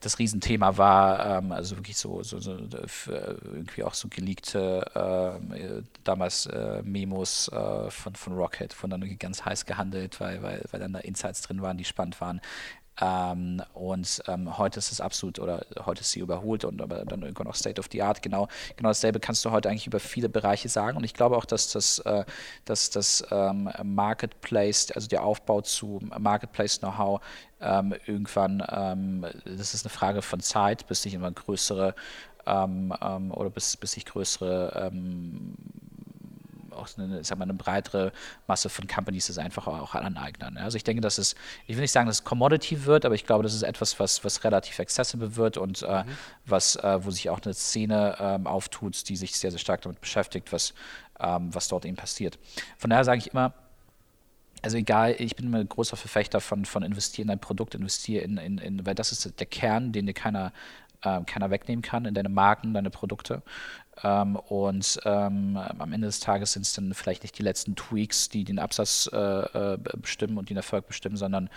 [0.00, 5.82] das Riesenthema war, ähm, also wirklich so, so, so irgendwie auch so geleakte ähm, äh,
[6.02, 10.80] damals äh, Memos äh, von, von Rocket, von dann ganz heiß gehandelt, weil, weil, weil
[10.80, 12.40] dann da Insights drin waren, die spannend waren.
[13.00, 17.22] Ähm, und ähm, heute ist es absolut, oder heute ist sie überholt und aber dann
[17.22, 18.22] irgendwann auch State of the Art.
[18.22, 20.96] Genau, genau dasselbe kannst du heute eigentlich über viele Bereiche sagen.
[20.96, 22.24] Und ich glaube auch, dass das, äh,
[22.64, 27.20] dass das ähm, Marketplace, also der Aufbau zu Marketplace-Know-how
[27.60, 31.94] ähm, irgendwann, ähm, das ist eine Frage von Zeit, bis sich immer größere
[32.46, 32.92] ähm,
[33.32, 34.90] oder bis, bis sich größere
[36.82, 38.12] auch eine, sag mal, eine breitere
[38.46, 40.58] Masse von Companies das einfach auch aneignen.
[40.58, 41.34] Also ich denke, dass es,
[41.66, 44.24] ich will nicht sagen, dass es Commodity wird, aber ich glaube, das ist etwas, was,
[44.24, 46.08] was relativ accessible wird und äh, mhm.
[46.46, 50.00] was, äh, wo sich auch eine Szene ähm, auftut, die sich sehr, sehr stark damit
[50.00, 50.74] beschäftigt, was,
[51.20, 52.38] ähm, was dort eben passiert.
[52.76, 53.54] Von daher sage ich immer,
[54.62, 58.38] also egal, ich bin immer ein großer Verfechter von, von investieren in ein Produkt, investieren
[58.38, 60.52] in, in, in, weil das ist der Kern, den dir keiner,
[61.02, 63.42] äh, keiner wegnehmen kann, in deine Marken, deine Produkte.
[64.02, 68.28] Ähm, und ähm, am Ende des Tages sind es dann vielleicht nicht die letzten Tweaks,
[68.28, 71.50] die den Absatz äh, äh bestimmen und den Erfolg bestimmen, sondern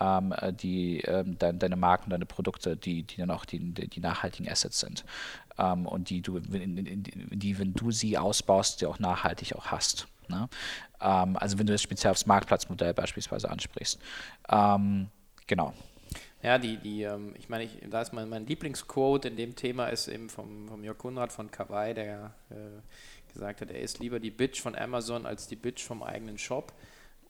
[0.00, 4.00] ähm, äh, die, ähm, de deine Marken, deine Produkte, die, die dann auch die, die
[4.00, 5.04] nachhaltigen Assets sind.
[5.58, 10.08] Ähm, und die du, die, wenn du sie ausbaust, die auch nachhaltig auch hast.
[10.28, 10.48] Ne?
[11.00, 14.00] Ähm, also wenn du das speziell aufs Marktplatzmodell beispielsweise ansprichst.
[15.46, 15.72] genau.
[16.42, 19.88] Ja, die, die, ähm, ich meine, ich, da ist mein, mein Lieblingsquote in dem Thema
[19.88, 22.54] ist eben vom, vom Jörg Kunrad von Kawaii, der äh,
[23.32, 26.72] gesagt hat, er ist lieber die Bitch von Amazon als die Bitch vom eigenen Shop.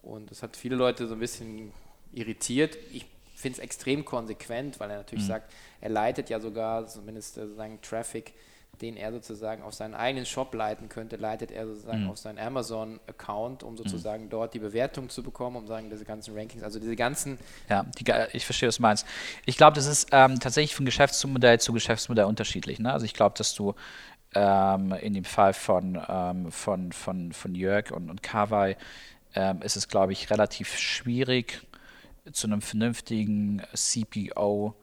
[0.02, 1.72] Und das hat viele Leute so ein bisschen
[2.12, 2.76] irritiert.
[2.92, 5.28] Ich finde es extrem konsequent, weil er natürlich mhm.
[5.28, 8.34] sagt, er leitet ja sogar zumindest äh, sozusagen Traffic
[8.82, 12.10] den er sozusagen auf seinen eigenen Shop leiten könnte, leitet er sozusagen mhm.
[12.10, 14.30] auf seinen Amazon-Account, um sozusagen mhm.
[14.30, 17.38] dort die Bewertung zu bekommen, um sagen, diese ganzen Rankings, also diese ganzen.
[17.68, 19.06] Ja, die, ich verstehe, was du meinst.
[19.44, 22.78] Ich glaube, das ist ähm, tatsächlich von Geschäftsmodell zu Geschäftsmodell unterschiedlich.
[22.78, 22.92] Ne?
[22.92, 23.74] Also ich glaube, dass du
[24.34, 28.76] ähm, in dem Fall von, ähm, von, von, von Jörg und, und Kawai
[29.34, 31.62] ähm, ist es, glaube ich, relativ schwierig,
[32.32, 34.74] zu einem vernünftigen CPO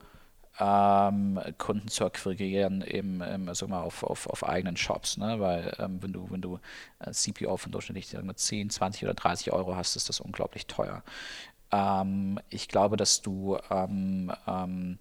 [0.59, 5.17] ähm, Kunden zu akquirieren eben, eben sag mal, auf, auf, auf eigenen Shops.
[5.17, 5.39] Ne?
[5.39, 6.59] Weil ähm, wenn du, wenn du
[6.99, 10.67] äh, CPO von durchschnittlich sagen wir, 10, 20 oder 30 Euro hast, ist das unglaublich
[10.67, 11.03] teuer.
[11.71, 14.99] Ähm, ich glaube, dass du ähm, ähm,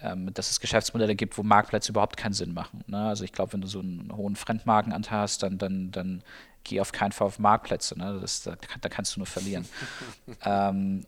[0.00, 2.84] ähm, dass es Geschäftsmodelle gibt, wo Marktplätze überhaupt keinen Sinn machen.
[2.86, 3.08] Ne?
[3.08, 6.22] Also ich glaube, wenn du so einen hohen Fremdmarkenanteil hast, dann, dann, dann
[6.64, 7.98] geh auf keinen Fall auf Marktplätze.
[7.98, 8.18] Ne?
[8.20, 9.66] Das, da, da, kannst du nur verlieren.
[10.44, 11.04] ähm,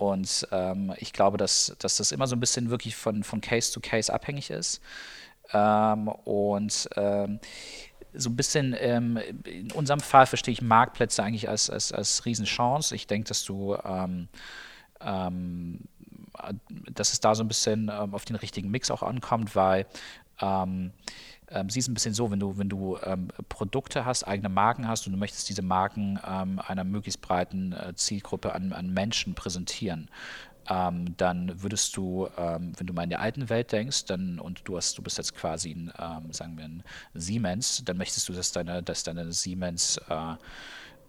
[0.00, 3.70] und ähm, ich glaube, dass, dass das immer so ein bisschen wirklich von, von Case
[3.70, 4.80] zu Case abhängig ist.
[5.52, 7.38] Ähm, und ähm,
[8.14, 12.94] so ein bisschen ähm, in unserem Fall verstehe ich Marktplätze eigentlich als, als, als Riesenchance.
[12.94, 14.28] Ich denke, dass du ähm,
[15.02, 15.80] ähm,
[16.90, 19.84] dass es da so ein bisschen auf den richtigen Mix auch ankommt, weil
[21.50, 25.06] ähm, siehst ein bisschen so, wenn du, wenn du ähm, Produkte hast, eigene Marken hast
[25.06, 30.08] und du möchtest diese Marken ähm, einer möglichst breiten äh, Zielgruppe an, an Menschen präsentieren,
[30.68, 34.62] ähm, dann würdest du, ähm, wenn du mal in der alten Welt denkst, dann und
[34.68, 36.82] du hast, du bist jetzt quasi ein, ähm, sagen wir ein
[37.14, 40.34] Siemens, dann möchtest du, dass deine, dass deine Siemens äh,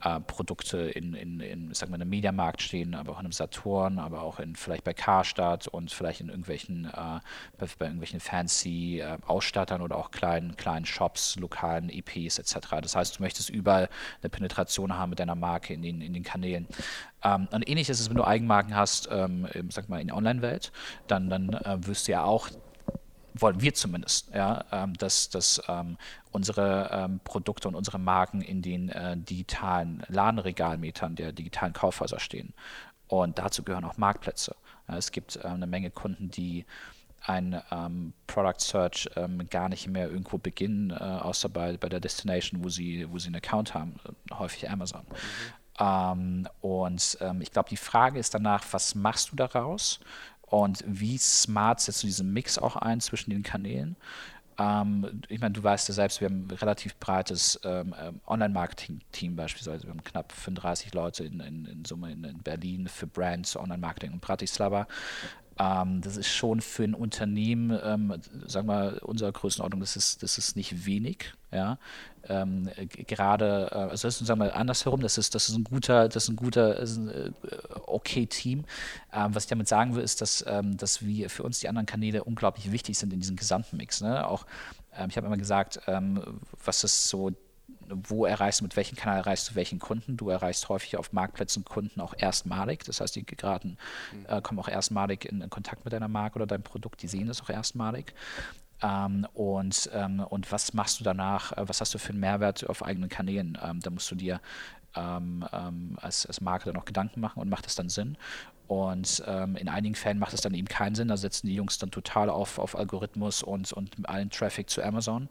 [0.03, 3.99] äh, Produkte in, in, in, sagen wir, einem Mediamarkt stehen, aber auch in einem Saturn,
[3.99, 7.19] aber auch in vielleicht bei Karstadt und vielleicht in irgendwelchen, äh,
[7.57, 12.69] bei, bei, irgendwelchen fancy äh, Ausstattern oder auch kleinen, kleinen Shops, lokalen EPs etc.
[12.81, 13.89] Das heißt, du möchtest überall
[14.21, 16.67] eine Penetration haben mit deiner Marke in den, in den Kanälen.
[17.23, 20.71] Ähm, und ähnlich ist es, wenn du Eigenmarken hast, ähm, sag mal, in der Online-Welt,
[21.07, 22.49] dann, dann äh, wirst du ja auch
[23.33, 25.97] wollen wir zumindest, ja, ähm, dass, dass ähm,
[26.31, 32.53] unsere ähm, Produkte und unsere Marken in den äh, digitalen Ladenregalmetern der digitalen Kaufhäuser stehen.
[33.07, 34.55] Und dazu gehören auch Marktplätze.
[34.87, 36.65] Ja, es gibt äh, eine Menge Kunden, die
[37.23, 41.99] ein ähm, Product Search ähm, gar nicht mehr irgendwo beginnen, äh, außer bei, bei der
[41.99, 45.01] Destination, wo sie, wo sie einen Account haben, äh, häufig Amazon.
[45.01, 45.61] Mhm.
[45.79, 49.99] Ähm, und ähm, ich glaube, die Frage ist danach, was machst du daraus?
[50.51, 53.95] Und wie smart setzt du diesen Mix auch ein zwischen den Kanälen?
[54.59, 59.37] Ähm, ich meine, du weißt ja selbst, wir haben ein relativ breites ähm, ähm, Online-Marketing-Team
[59.37, 59.85] beispielsweise.
[59.85, 64.11] Wir haben knapp 35 Leute in, in, in Summe in, in, Berlin für Brands, Online-Marketing
[64.11, 64.87] und Bratislava.
[65.59, 68.13] Ähm, das ist schon für ein Unternehmen, ähm,
[68.47, 71.33] sagen wir, unserer Größenordnung, das ist, das ist nicht wenig.
[71.51, 71.77] Ja?
[72.27, 72.69] Ähm,
[73.07, 76.23] gerade, äh, also das ist, sagen wir andersherum, das ist, das ist ein guter, das
[76.23, 77.31] ist ein guter, ist ein, äh,
[77.85, 78.65] okay Team.
[79.13, 81.85] Ähm, was ich damit sagen will, ist, dass, ähm, dass wir für uns die anderen
[81.85, 84.01] Kanäle unglaublich wichtig sind in diesem gesamten Mix.
[84.01, 84.25] Ne?
[84.27, 84.45] Auch,
[84.95, 85.79] ähm, ich habe immer gesagt,
[86.63, 87.31] was ist so
[87.93, 90.17] wo erreichst du, mit welchem Kanal erreichst du welchen Kunden?
[90.17, 92.83] Du erreichst häufig auf Marktplätzen Kunden auch erstmalig.
[92.83, 93.77] Das heißt, die geraten,
[94.11, 94.25] mhm.
[94.27, 97.27] äh, kommen auch erstmalig in, in, Kontakt mit deiner Marke oder deinem Produkt, die sehen
[97.27, 98.13] das auch erstmalig.
[98.81, 101.51] Ähm, und, ähm, und was machst du danach?
[101.53, 103.57] Äh, was hast du für einen Mehrwert auf eigenen Kanälen?
[103.63, 104.41] Ähm, da musst du dir
[104.95, 108.17] ähm, ähm, als, als Marke dann auch Gedanken machen und macht das dann Sinn?
[108.71, 111.09] Und ähm, in einigen Fällen macht es dann eben keinen Sinn.
[111.09, 115.27] Da setzen die Jungs dann total auf, auf Algorithmus und, und allen Traffic zu Amazon.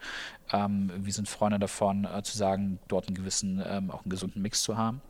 [0.53, 4.43] Ähm, wir sind Freunde davon, äh, zu sagen, dort einen gewissen, ähm, auch einen gesunden
[4.43, 5.01] Mix zu haben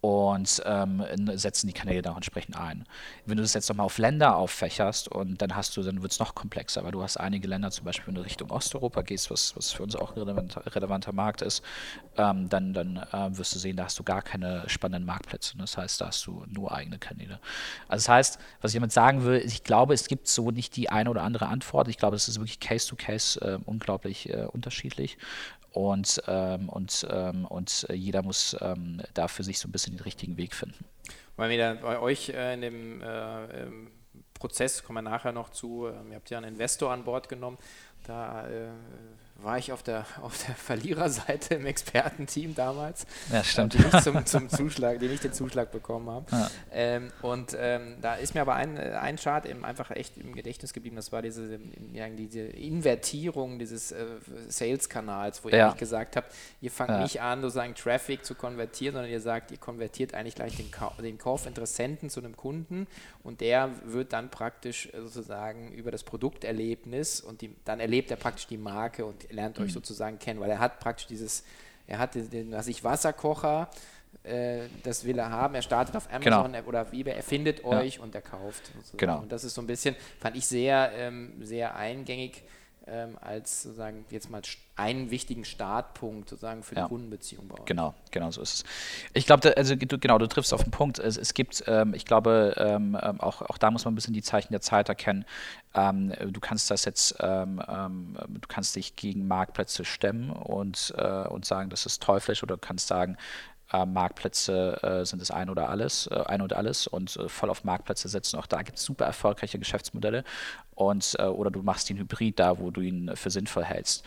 [0.00, 1.02] und ähm,
[1.34, 2.84] setzen die Kanäle da auch entsprechend ein.
[3.26, 6.20] Wenn du das jetzt nochmal auf Länder auffächerst und dann hast du, dann wird es
[6.20, 9.56] noch komplexer, weil du hast einige Länder, zum Beispiel wenn du Richtung Osteuropa gehst, was,
[9.56, 11.64] was für uns auch ein relevanter, relevanter Markt ist,
[12.16, 15.56] ähm, dann, dann äh, wirst du sehen, da hast du gar keine spannenden Marktplätze.
[15.58, 17.40] Das heißt, da hast du nur eigene Kanäle.
[17.88, 20.90] Also das heißt, was ich damit sagen will, ich glaube, es gibt so nicht die
[20.90, 21.88] eine oder andere Antwort.
[21.88, 25.18] Ich glaube, es ist wirklich Case-to-Case -case, äh, unglaublich äh, unterschiedlich
[25.72, 30.02] und, ähm, und, ähm, und jeder muss ähm, da für sich so ein bisschen den
[30.02, 30.84] richtigen Weg finden.
[31.36, 33.66] Weil wir bei euch äh, in dem äh,
[34.34, 37.58] Prozess, kommen wir nachher noch zu, äh, ihr habt ja einen Investor an Bord genommen,
[38.04, 38.68] da äh,
[39.40, 43.06] war ich auf der, auf der Verliererseite im Expertenteam damals.
[43.32, 43.74] Ja, stimmt.
[43.74, 46.26] Die nicht zum, zum Zuschlag, die nicht den Zuschlag bekommen haben.
[46.30, 46.50] Ja.
[46.72, 50.72] Ähm, und ähm, da ist mir aber ein, ein Chart eben einfach echt im Gedächtnis
[50.72, 50.96] geblieben.
[50.96, 51.58] Das war diese,
[51.92, 54.06] ja, diese Invertierung dieses äh,
[54.48, 55.72] Sales-Kanals, wo ihr ja.
[55.72, 57.02] gesagt habt, ihr fangt ja.
[57.02, 60.92] nicht an, sozusagen Traffic zu konvertieren, sondern ihr sagt, ihr konvertiert eigentlich gleich den, Ka
[61.00, 62.86] den Kaufinteressenten zu einem Kunden
[63.22, 68.46] und der wird dann praktisch sozusagen über das Produkterlebnis und die, dann erlebt er praktisch
[68.46, 69.74] die Marke und lernt euch mhm.
[69.74, 71.44] sozusagen kennen, weil er hat praktisch dieses,
[71.86, 73.68] er hat den, den was ich Wasserkocher,
[74.22, 75.54] äh, das will er haben.
[75.54, 76.68] Er startet auf Amazon genau.
[76.68, 78.02] oder auf eBay, er findet euch ja.
[78.02, 78.66] und er kauft.
[78.66, 78.98] Sozusagen.
[78.98, 79.18] Genau.
[79.20, 82.42] Und das ist so ein bisschen, fand ich sehr, ähm, sehr eingängig
[82.90, 84.42] ähm, als sozusagen jetzt mal
[84.76, 86.88] einen wichtigen Startpunkt sozusagen für die ja.
[86.88, 87.64] Kundenbeziehung bei euch.
[87.64, 88.64] Genau, genau so ist es.
[89.12, 90.98] Ich glaube, also du, genau, du triffst auf den Punkt.
[90.98, 94.14] Es, es gibt, ähm, ich glaube, ähm, ähm, auch, auch da muss man ein bisschen
[94.14, 95.24] die Zeichen der Zeit erkennen.
[95.74, 97.60] Ähm, du kannst das jetzt, ähm,
[98.28, 102.60] du kannst dich gegen Marktplätze stemmen und, äh, und sagen, das ist teuflisch oder du
[102.60, 103.16] kannst sagen,
[103.72, 107.50] äh, Marktplätze äh, sind das ein oder alles, äh, ein und alles und äh, voll
[107.50, 108.38] auf Marktplätze setzen.
[108.38, 110.24] Auch da gibt es super erfolgreiche Geschäftsmodelle
[110.74, 114.04] und äh, oder du machst den Hybrid da, wo du ihn für sinnvoll hältst.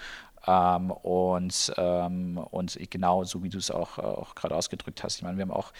[0.48, 5.18] Ähm, und, ähm, und genau so wie du es auch, auch gerade ausgedrückt hast.
[5.18, 5.72] Ich meine, wir haben auch,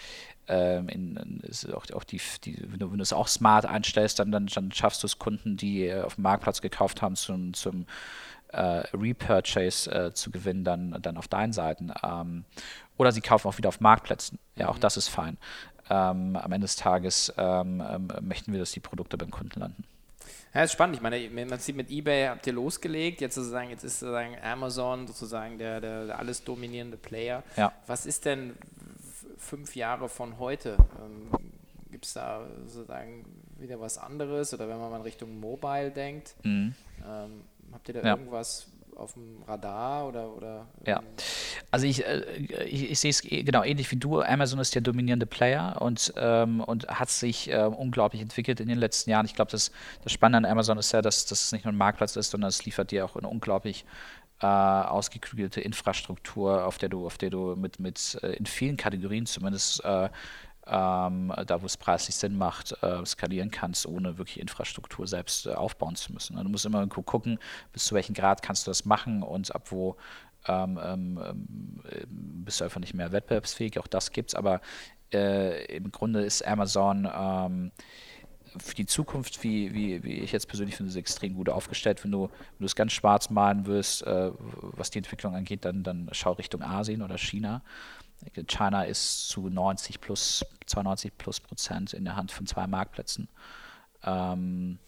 [0.46, 4.46] ähm, in, ist auch, auch die, die, wenn, du, es auch smart einstellst, dann, dann,
[4.46, 7.86] dann schaffst du es Kunden, die auf dem Marktplatz gekauft haben, zum, zum
[8.52, 11.92] äh, Repurchase äh, zu gewinnen, dann, dann auf deinen Seiten.
[12.02, 12.44] Ähm,
[13.02, 14.38] oder sie kaufen auch wieder auf Marktplätzen.
[14.56, 14.80] Ja, auch mhm.
[14.80, 15.36] das ist fein.
[15.90, 19.84] Ähm, am Ende des Tages ähm, ähm, möchten wir, dass die Produkte beim Kunden landen.
[20.54, 20.96] Ja, ist spannend.
[20.96, 25.06] Ich meine, man sieht mit eBay habt ihr losgelegt, jetzt sozusagen, jetzt ist sozusagen Amazon
[25.06, 27.42] sozusagen der, der, der alles dominierende Player.
[27.56, 27.72] Ja.
[27.86, 28.54] Was ist denn
[29.38, 30.76] fünf Jahre von heute?
[31.02, 31.30] Ähm,
[31.90, 33.24] Gibt es da sozusagen
[33.58, 34.54] wieder was anderes?
[34.54, 36.74] Oder wenn man mal in Richtung Mobile denkt, mhm.
[37.06, 38.10] ähm, habt ihr da ja.
[38.10, 41.02] irgendwas auf dem Radar oder, oder ja.
[41.70, 42.22] also ich, äh,
[42.64, 44.20] ich, ich sehe es genau ähnlich wie du.
[44.20, 48.78] Amazon ist der dominierende Player und, ähm, und hat sich äh, unglaublich entwickelt in den
[48.78, 49.26] letzten Jahren.
[49.26, 51.76] Ich glaube das, das Spannende an Amazon ist ja dass, dass es nicht nur ein
[51.76, 53.84] Marktplatz ist sondern es liefert dir auch eine unglaublich
[54.40, 59.26] äh, ausgeklügelte Infrastruktur auf der du auf der du mit, mit äh, in vielen Kategorien
[59.26, 60.08] zumindest äh,
[60.66, 65.54] ähm, da wo es preislich Sinn macht, äh, skalieren kannst, ohne wirklich Infrastruktur selbst äh,
[65.54, 66.36] aufbauen zu müssen.
[66.36, 67.38] Du musst immer gucken,
[67.72, 69.96] bis zu welchem Grad kannst du das machen und ab wo
[70.46, 73.78] ähm, ähm, ähm bist du einfach nicht mehr wettbewerbsfähig.
[73.78, 74.60] Auch das gibt es, aber
[75.12, 77.72] äh, im Grunde ist Amazon ähm,
[78.58, 82.02] für die Zukunft, wie, wie, wie ich jetzt persönlich finde, ist extrem gut aufgestellt.
[82.04, 85.82] Wenn du, wenn du es ganz schwarz malen wirst, äh, was die Entwicklung angeht, dann,
[85.82, 87.62] dann schau Richtung Asien oder China.
[88.46, 93.28] China ist zu 90 plus, 92 plus Prozent in der Hand von zwei Marktplätzen.
[94.04, 94.78] Ähm,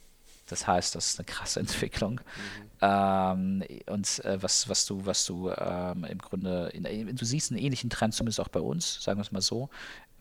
[0.47, 2.21] das heißt, das ist eine krasse Entwicklung.
[2.21, 2.69] Mhm.
[2.81, 7.61] Ähm, und äh, was, was du, was du ähm, im Grunde, in, du siehst einen
[7.61, 9.71] ähnlichen Trend, zumindest auch bei uns, sagen wir es mal so.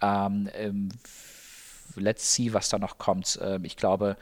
[0.01, 0.89] Ähm, ähm
[1.95, 3.39] let's see, was da noch kommt.
[3.41, 4.17] Ähm, ich glaube,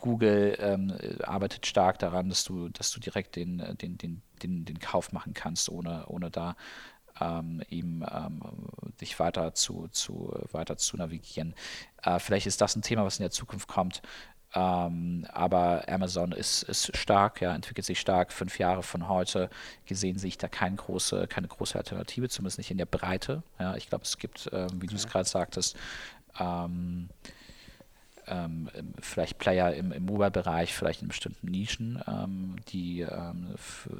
[0.00, 4.78] Google ähm, arbeitet stark daran, dass du, dass du direkt den, den, den, den, den
[4.78, 6.56] Kauf machen kannst, ohne, ohne da
[7.20, 8.40] ähm, ihm ähm,
[9.00, 11.54] dich weiter zu, zu, weiter zu navigieren.
[12.02, 14.02] Äh, vielleicht ist das ein Thema, was in der Zukunft kommt.
[14.54, 18.32] Ähm, aber Amazon ist, ist stark, ja, entwickelt sich stark.
[18.32, 19.50] Fünf Jahre von heute
[19.84, 23.42] gesehen sehe ich da keine große, keine große Alternative, zumindest nicht in der Breite.
[23.58, 24.86] Ja, ich glaube, es gibt, äh, wie okay.
[24.86, 25.76] du es gerade sagtest,
[26.40, 27.10] ähm,
[28.28, 28.68] ähm,
[29.00, 33.54] vielleicht Player im, im Mobile-Bereich, vielleicht in bestimmten Nischen, ähm, die ähm,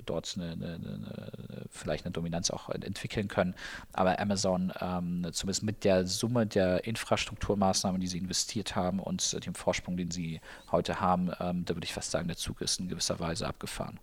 [0.07, 1.33] dort eine, eine, eine,
[1.71, 3.55] vielleicht eine Dominanz auch entwickeln können.
[3.93, 9.55] Aber Amazon, ähm, zumindest mit der Summe der Infrastrukturmaßnahmen, die sie investiert haben und dem
[9.55, 12.89] Vorsprung, den sie heute haben, ähm, da würde ich fast sagen, der Zug ist in
[12.89, 13.99] gewisser Weise abgefahren.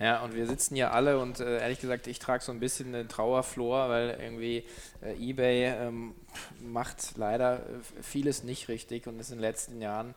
[0.00, 2.94] Ja, und wir sitzen hier alle und äh, ehrlich gesagt, ich trage so ein bisschen
[2.94, 4.64] eine Trauerflor, weil irgendwie
[5.02, 6.14] äh, eBay ähm,
[6.62, 10.14] macht leider äh, vieles nicht richtig und ist in den letzten Jahren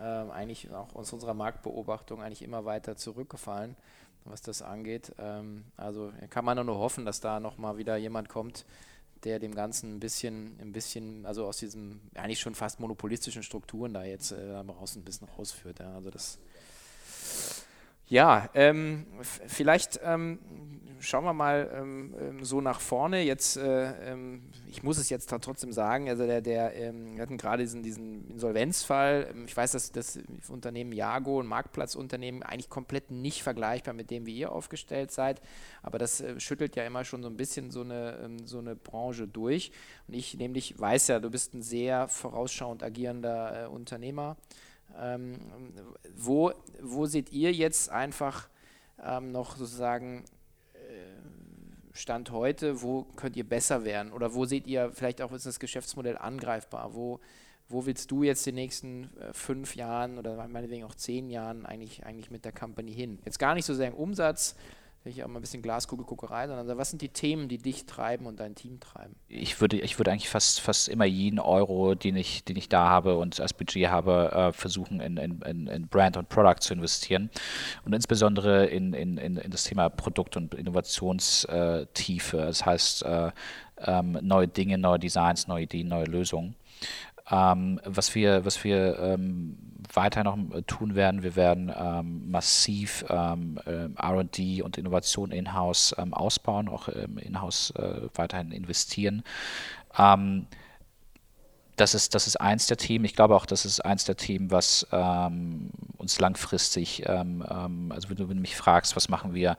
[0.00, 3.74] ähm, eigentlich auch aus unserer Marktbeobachtung eigentlich immer weiter zurückgefallen,
[4.26, 5.12] was das angeht.
[5.18, 8.64] Ähm, also kann man nur hoffen, dass da nochmal wieder jemand kommt,
[9.24, 13.92] der dem Ganzen ein bisschen, ein bisschen, also aus diesen eigentlich schon fast monopolistischen Strukturen
[13.92, 15.80] da jetzt äh, raus ein bisschen rausführt.
[15.80, 15.94] Ja.
[15.96, 16.38] Also das
[18.08, 20.38] ja, ähm, vielleicht ähm,
[21.00, 23.22] schauen wir mal ähm, ähm so nach vorne.
[23.22, 27.36] Jetzt, äh, ähm, ich muss es jetzt trotzdem sagen, also der, der ähm, wir hatten
[27.36, 29.34] gerade diesen, diesen Insolvenzfall.
[29.46, 34.36] Ich weiß, dass das Unternehmen Jago, ein Marktplatzunternehmen, eigentlich komplett nicht vergleichbar mit dem, wie
[34.36, 35.40] ihr aufgestellt seid.
[35.82, 39.26] Aber das äh, schüttelt ja immer schon so ein bisschen so eine, so eine Branche
[39.26, 39.72] durch.
[40.06, 44.36] Und ich nämlich weiß ja, du bist ein sehr vorausschauend agierender äh, Unternehmer.
[44.98, 45.38] Ähm,
[46.16, 48.48] wo, wo seht ihr jetzt einfach
[49.02, 50.24] ähm, noch sozusagen
[50.74, 54.12] äh, Stand heute, wo könnt ihr besser werden?
[54.12, 56.94] Oder wo seht ihr vielleicht auch, ist das Geschäftsmodell angreifbar?
[56.94, 57.20] Wo,
[57.68, 62.04] wo willst du jetzt die nächsten äh, fünf Jahren oder meinetwegen auch zehn Jahren eigentlich,
[62.04, 63.18] eigentlich mit der Company hin?
[63.24, 64.56] Jetzt gar nicht so sehr im Umsatz,
[65.06, 68.40] nicht auch mal ein bisschen Glaskugelguckerei, sondern was sind die Themen, die dich treiben und
[68.40, 69.16] dein Team treiben?
[69.28, 72.88] Ich würde, ich würde eigentlich fast, fast immer jeden Euro, den ich, den ich da
[72.88, 77.30] habe und als Budget habe, äh, versuchen in, in, in Brand und Product zu investieren
[77.84, 82.36] und insbesondere in, in, in, das Thema Produkt- und Innovationstiefe.
[82.36, 83.30] Das heißt, äh,
[83.78, 86.54] ähm, neue Dinge, neue Designs, neue Ideen, neue Lösungen.
[87.30, 89.58] Ähm, was wir, was wir ähm,
[89.92, 95.94] weiter noch äh, tun werden, wir werden ähm, massiv ähm, äh, RD und Innovation in-house
[95.98, 99.22] ähm, ausbauen, auch ähm, in-house äh, weiterhin investieren.
[101.76, 103.04] das ist, das ist eins der Themen.
[103.04, 108.08] Ich glaube auch, das ist eins der Themen, was ähm, uns langfristig, ähm, ähm, also
[108.08, 109.56] wenn du, wenn du, mich fragst, was machen wir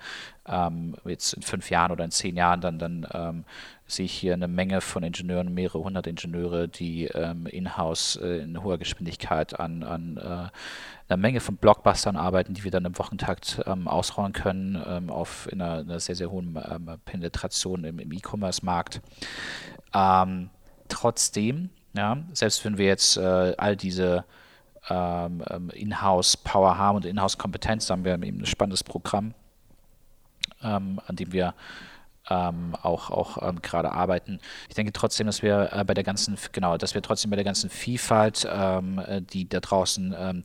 [1.06, 3.44] jetzt in fünf Jahren oder in zehn Jahren, dann, dann
[3.88, 8.62] sehe ich hier eine Menge von Ingenieuren, mehrere hundert Ingenieure, die ähm, in-house äh, in
[8.62, 10.50] hoher Geschwindigkeit an, an äh,
[11.10, 15.48] einer Menge von Blockbustern arbeiten, die wir dann im Wochentakt ähm, ausrollen können, ähm, auf
[15.52, 19.02] in einer, einer, sehr, sehr hohen ähm, Penetration im, im E-Commerce-Markt.
[19.94, 20.50] Ähm,
[20.90, 24.26] trotzdem, ja, selbst wenn wir jetzt äh, all diese
[24.90, 25.42] ähm,
[25.74, 29.34] In-house-Power haben und In-house-Kompetenz, haben wir eben ein spannendes Programm,
[30.60, 31.54] an dem wir
[32.30, 34.40] ähm, auch, auch ähm, gerade arbeiten.
[34.70, 37.46] Ich denke trotzdem, dass wir äh, bei der ganzen, genau, dass wir trotzdem bei der
[37.46, 40.44] ganzen Vielfalt, ähm, äh, die da draußen ähm,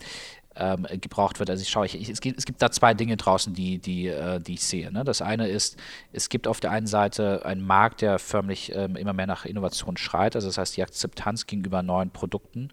[0.55, 1.49] ähm, gebraucht wird.
[1.51, 4.09] Also ich schaue, ich, ich, es, gibt, es gibt da zwei Dinge draußen, die, die,
[4.09, 4.93] äh, die ich sehe.
[4.93, 5.05] Ne?
[5.05, 5.79] Das eine ist,
[6.13, 9.97] es gibt auf der einen Seite einen Markt, der förmlich ähm, immer mehr nach Innovation
[9.97, 10.37] schreit.
[10.37, 12.71] Also das heißt, die Akzeptanz gegenüber neuen Produkten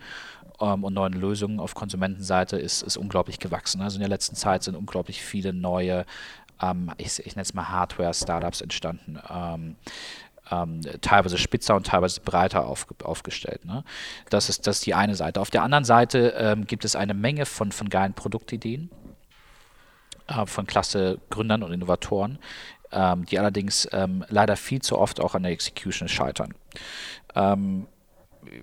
[0.58, 3.80] und neuen Lösungen auf Konsumentenseite ist, ist unglaublich gewachsen.
[3.80, 6.06] Also in der letzten Zeit sind unglaublich viele neue
[6.62, 9.20] ähm, ich, ich nenne es mal Hardware-Startups entstanden.
[9.30, 9.76] Ähm,
[10.52, 13.66] ähm, teilweise spitzer und teilweise breiter auf, aufgestellt.
[13.66, 13.84] Ne?
[14.30, 15.42] Das, ist, das ist die eine Seite.
[15.42, 18.90] Auf der anderen Seite ähm, gibt es eine Menge von, von geilen Produktideen
[20.28, 22.40] äh, von klasse Gründern und Innovatoren,
[22.92, 26.54] ähm, die allerdings ähm, leider viel zu oft auch an der Execution scheitern.
[27.36, 27.88] Wir haben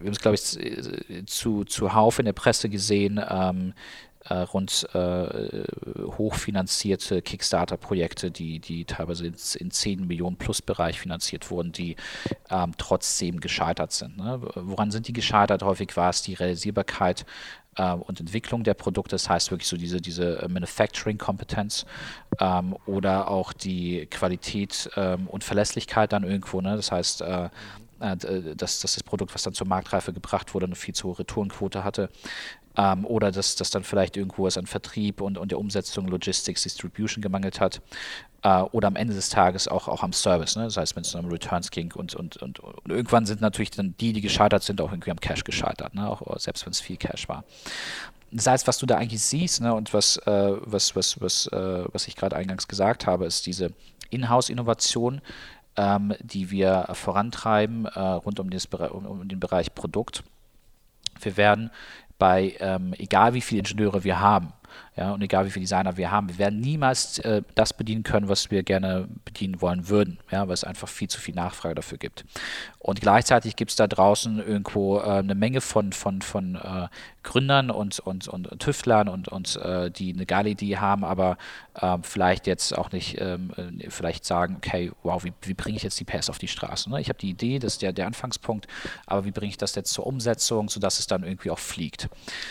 [0.05, 3.75] es, glaube ich, äh, zu, zuhauf in der Presse gesehen, ähm,
[4.16, 5.65] äh, rund äh,
[5.99, 11.97] hochfinanzierte Kickstarter-Projekte, die, die teilweise in, in 10 Millionen plus Bereich finanziert wurden, die
[12.51, 14.17] ähm, trotzdem gescheitert sind.
[14.17, 14.41] Ne?
[14.55, 15.63] Woran sind die gescheitert?
[15.63, 17.25] Häufig war es die Realisierbarkeit
[17.77, 21.87] äh, und Entwicklung der Produkte, das heißt wirklich so diese, diese äh, Manufacturing-Kompetenz
[22.41, 26.61] ähm, oder auch die Qualität ähm, und Verlässlichkeit dann irgendwo.
[26.61, 26.77] Ne?
[26.77, 27.45] Das heißt, äh,
[28.01, 28.17] äh
[28.57, 31.83] dass, dass das Produkt, was dann zur Marktreife gebracht wurde, eine viel zu hohe Retourenquote
[31.83, 32.11] hatte,
[32.77, 36.63] ähm, oder dass, dass dann vielleicht irgendwo es an Vertrieb und, und der Umsetzung, Logistics,
[36.63, 37.81] Distribution gemangelt hat
[38.43, 40.57] äh, oder am Ende des Tages auch, auch am Service.
[40.57, 40.65] Ne?
[40.65, 43.95] Das heißt, wenn es um Returns ging und, und, und, und, irgendwann sind natürlich dann
[43.99, 46.09] die, die gescheitert sind, auch irgendwie am Cash gescheitert, ne?
[46.09, 47.45] auch, selbst wenn es viel Cash war.
[48.31, 51.85] Das heißt, was du da eigentlich siehst ne, und was, äh, was, was, was, äh,
[51.93, 53.71] was ich gerade eingangs gesagt habe, ist diese
[54.11, 55.21] Inhouse-Innovation,
[55.77, 60.25] ähm, die wir vorantreiben äh, rund um, dieses, um, um den Bereich Produkt.
[61.21, 61.71] Wir werden
[62.19, 64.53] bei, ähm, egal wie viele Ingenieure wir haben,
[64.97, 68.29] ja, und egal wie viele Designer wir haben, wir werden niemals äh, das bedienen können,
[68.29, 71.99] was wir gerne bedienen wollen würden, ja, weil es einfach viel zu viel Nachfrage dafür
[71.99, 72.25] gibt.
[72.79, 76.89] Und gleichzeitig gibt es da draußen irgendwo äh, eine Menge von, von, von äh,
[77.25, 81.37] Gründern und, und, und, Tüftlern und, und äh, die eine geile Idee haben, aber
[81.83, 85.83] ähm, vielleicht jetzt auch nicht, ähm, äh, vielleicht sagen, okay, wow, wie, wie bringe ich
[85.83, 86.89] jetzt die PS auf die Straße?
[86.89, 87.01] Ne?
[87.01, 88.69] Ich habe die Idee, das ist der, der Anfangspunkt,
[89.07, 92.09] aber wie bringe ich das jetzt zur Umsetzung, sodass es dann irgendwie auch fliegt?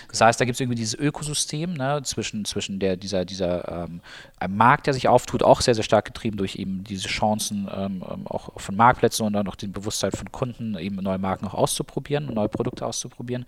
[0.09, 4.01] Das heißt, da gibt es irgendwie dieses Ökosystem ne, zwischen, zwischen der, dieser, dieser ähm,
[4.49, 8.27] Markt, der sich auftut, auch sehr, sehr stark getrieben durch eben diese Chancen ähm, ähm
[8.27, 12.33] auch von Marktplätzen und dann auch den Bewusstsein von Kunden, eben neue Marken auch auszuprobieren,
[12.33, 13.45] neue Produkte auszuprobieren.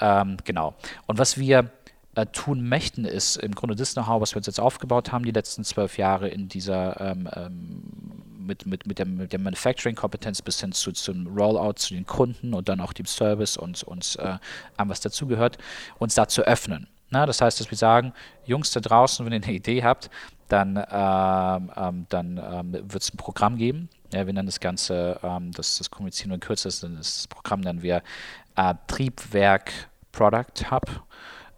[0.00, 0.74] Ähm, genau.
[1.06, 1.70] Und was wir
[2.14, 5.32] äh, tun möchten, ist im Grunde das Know-how, was wir uns jetzt aufgebaut haben, die
[5.32, 7.82] letzten zwölf Jahre in dieser ähm, ähm,
[8.46, 12.54] mit, mit, mit, der, mit der Manufacturing-Kompetenz bis hin zu, zum Rollout zu den Kunden
[12.54, 14.38] und dann auch dem Service und, und äh,
[14.76, 15.58] allem, was dazugehört,
[15.98, 16.86] uns da zu öffnen.
[17.10, 18.12] Na, das heißt, dass wir sagen,
[18.44, 20.10] Jungs da draußen, wenn ihr eine Idee habt,
[20.48, 23.88] dann, ähm, ähm, dann ähm, wird es ein Programm geben.
[24.12, 27.60] Ja, wir nennen das Ganze, ähm, das, das kommunizieren wir in Kürze, das, das Programm
[27.60, 28.02] nennen wir
[28.56, 29.72] äh, Triebwerk
[30.12, 31.02] Product Hub.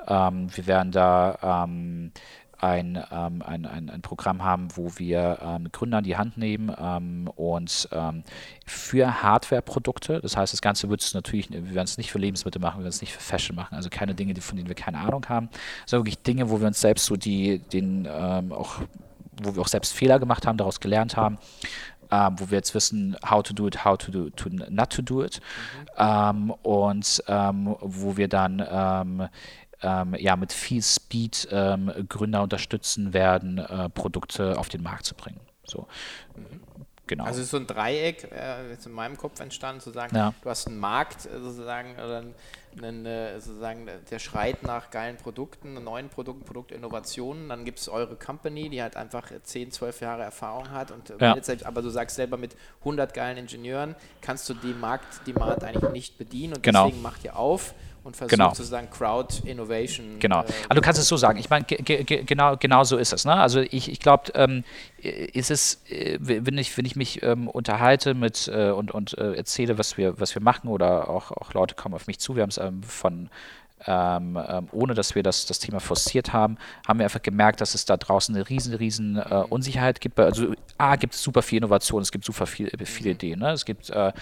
[0.06, 2.12] Ähm, wir werden da ähm,
[2.58, 6.74] ein, ähm, ein, ein, ein, Programm haben, wo wir ähm, Gründer in die Hand nehmen
[6.76, 8.24] ähm, und ähm,
[8.66, 12.60] für Hardware-Produkte, das heißt, das Ganze wird es natürlich, wir werden es nicht für Lebensmittel
[12.60, 14.98] machen, wir werden es nicht für Fashion machen, also keine Dinge, von denen wir keine
[14.98, 15.48] Ahnung haben,
[15.86, 18.80] sondern wirklich Dinge, wo wir uns selbst so die, den ähm, auch,
[19.40, 21.38] wo wir auch selbst Fehler gemacht haben, daraus gelernt haben.
[22.10, 25.02] Ähm, wo wir jetzt wissen, how to do it, how to do to not to
[25.02, 25.42] do it.
[25.98, 26.52] Mhm.
[26.62, 29.28] und wo wir dann
[29.82, 35.14] ähm, ja, mit viel Speed ähm, Gründer unterstützen werden, äh, Produkte auf den Markt zu
[35.14, 35.40] bringen.
[35.64, 35.86] So.
[37.08, 37.24] Genau.
[37.24, 40.34] Also ist so ein Dreieck äh, jetzt in meinem Kopf entstanden, zu sagen, ja.
[40.42, 42.22] du hast einen Markt äh, sozusagen oder
[42.82, 47.48] einen, äh, sozusagen der schreit nach geilen Produkten, neuen Produkten, Produktinnovationen.
[47.48, 51.34] Dann gibt es eure Company, die halt einfach 10, 12 Jahre Erfahrung hat und ja.
[51.64, 55.90] aber du sagst selber mit 100 geilen Ingenieuren kannst du die Markt, die Markt eigentlich
[55.90, 56.84] nicht bedienen und genau.
[56.84, 57.74] deswegen macht ihr auf
[58.04, 58.48] und versucht genau.
[58.48, 60.18] sozusagen Crowd Innovation.
[60.18, 60.40] Genau.
[60.40, 61.38] Äh, also du kannst es so sagen.
[61.38, 63.24] Ich meine, genau, genau so ist es.
[63.24, 63.34] Ne?
[63.34, 64.64] Also ich, ich glaube, ähm,
[64.98, 69.34] ist es, äh, wenn ich, wenn ich mich ähm, unterhalte mit äh, und, und äh,
[69.34, 72.42] erzähle, was wir, was wir machen, oder auch, auch Leute kommen auf mich zu, wir
[72.42, 73.30] haben es ähm, von
[73.86, 77.74] ähm, ähm, ohne dass wir das, das Thema forciert haben, haben wir einfach gemerkt, dass
[77.74, 80.18] es da draußen eine riesen, riesen äh, Unsicherheit gibt.
[80.18, 83.40] Also A, gibt es super viel Innovation, es gibt super viel, viele Ideen.
[83.40, 83.52] Ne?
[83.52, 84.12] Es gibt äh,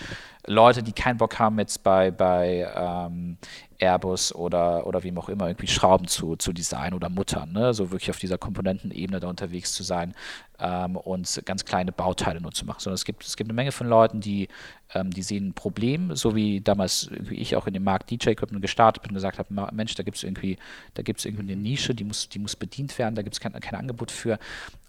[0.47, 3.39] Leute, die keinen Bock haben, jetzt bei, bei ähm,
[3.79, 7.53] Airbus oder, oder wem auch immer irgendwie Schrauben zu, zu designen oder muttern.
[7.53, 7.75] Ne?
[7.75, 10.15] So wirklich auf dieser Komponentenebene da unterwegs zu sein
[10.59, 12.81] ähm, und ganz kleine Bauteile nur zu machen.
[12.81, 14.49] Sondern es gibt, es gibt eine Menge von Leuten, die,
[14.95, 18.63] ähm, die sehen ein Problem, so wie damals wie ich auch in dem Markt DJ-Equipment
[18.63, 20.59] gestartet bin und gesagt habe, Mensch, da gibt es irgendwie,
[20.95, 23.41] da gibt es irgendwie eine Nische, die muss, die muss bedient werden, da gibt es
[23.41, 24.39] kein, kein Angebot für.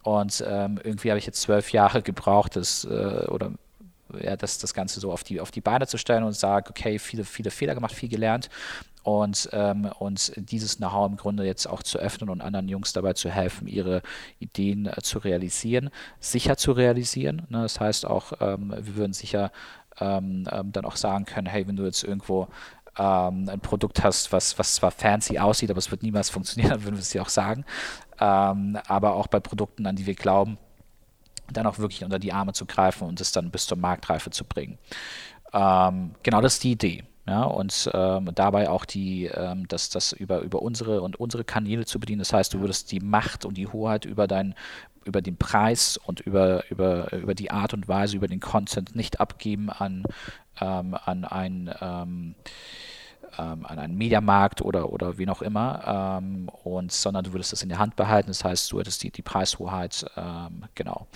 [0.04, 3.52] Und ähm, irgendwie habe ich jetzt zwölf Jahre gebraucht, das, äh, oder
[4.22, 7.00] ja, das, das Ganze so auf die, auf die Beine zu stellen und sage, okay,
[7.00, 8.50] viele, viele Fehler gemacht, viel gelernt
[9.08, 13.14] und, ähm, und dieses Know-how im Grunde jetzt auch zu öffnen und anderen Jungs dabei
[13.14, 14.02] zu helfen, ihre
[14.40, 17.44] Ideen äh, zu realisieren, sicher zu realisieren.
[17.48, 17.62] Ne?
[17.62, 19.54] Das heißt auch, ähm, wir würden sicher
[20.02, 22.50] ähm, ähm dann auch sagen können, hey, wenn du jetzt irgendwo
[22.98, 26.84] ähm, ein Produkt hast, was, was zwar fancy aussieht, aber es wird niemals funktionieren, dann
[26.84, 27.64] würden wir es dir auch sagen.
[28.20, 30.58] Ähm, aber auch bei Produkten, an die wir glauben,
[31.52, 34.44] dann auch wirklich unter die Arme zu greifen und es dann bis zur Marktreife zu
[34.44, 34.78] bringen.
[35.54, 37.04] Ähm, genau das ist die Idee.
[37.28, 41.84] Ja, und ähm, dabei auch die, ähm, das, das über, über unsere und unsere Kanäle
[41.84, 42.20] zu bedienen.
[42.20, 44.56] Das heißt, du würdest die Macht und die Hoheit über dein,
[45.04, 49.20] über den Preis und über, über, über die Art und Weise, über den Content nicht
[49.20, 50.04] abgeben an,
[50.62, 52.36] ähm, an ein ähm,
[53.38, 57.64] ähm, an einen Mediamarkt oder, oder wie auch immer, ähm, und, sondern du würdest das
[57.64, 61.08] in der Hand behalten, das heißt, du hättest die, die Preishoheit, ähm, genau.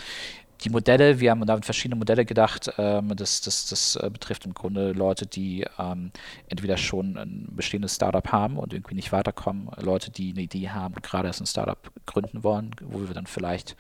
[0.64, 4.54] Die Modelle, wir haben damit verschiedene Modelle gedacht, ähm, das, das, das äh, betrifft im
[4.54, 6.12] Grunde Leute, die ähm,
[6.50, 10.94] entweder schon ein bestehendes Startup haben und irgendwie nicht weiterkommen, Leute, die eine Idee haben
[10.94, 13.76] und gerade erst ein Startup gründen wollen, wo wir dann vielleicht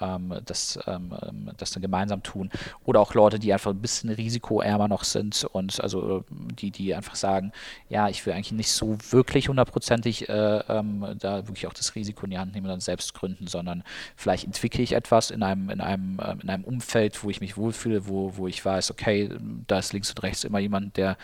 [0.00, 2.50] ähm, das, ähm, ähm, das dann gemeinsam tun.
[2.84, 7.14] Oder auch Leute, die einfach ein bisschen risikoärmer noch sind und also die, die einfach
[7.14, 7.52] sagen,
[7.88, 12.24] ja, ich will eigentlich nicht so wirklich hundertprozentig äh, ähm, da wirklich auch das Risiko
[12.24, 13.82] in die Hand nehmen und dann selbst gründen, sondern
[14.16, 18.06] vielleicht entwickle ich etwas in einem, in einem, in einem Umfeld, wo ich mich wohlfühle,
[18.06, 19.30] wo, wo ich weiß, okay,
[19.66, 21.16] da ist links und rechts immer jemand, der,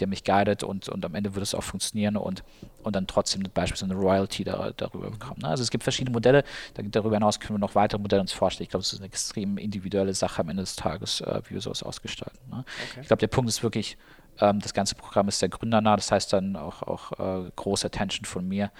[0.00, 2.42] der mich guidet und, und am Ende wird es auch funktionieren und,
[2.86, 5.40] und dann trotzdem beispielsweise eine Royalty da, darüber bekommen.
[5.42, 5.48] Ne?
[5.48, 8.64] Also es gibt verschiedene Modelle, darüber hinaus können wir noch weitere Modelle uns vorstellen.
[8.64, 11.60] Ich glaube, es ist eine extrem individuelle Sache am Ende des Tages, äh, wie wir
[11.60, 12.38] sowas ausgestalten.
[12.50, 12.64] Ne?
[12.90, 13.00] Okay.
[13.02, 13.98] Ich glaube, der Punkt ist wirklich,
[14.38, 18.26] Ähm, das ganze Programm ist sehr gründernah, das heißt dann auch, auch äh, große Attention
[18.26, 18.70] von mir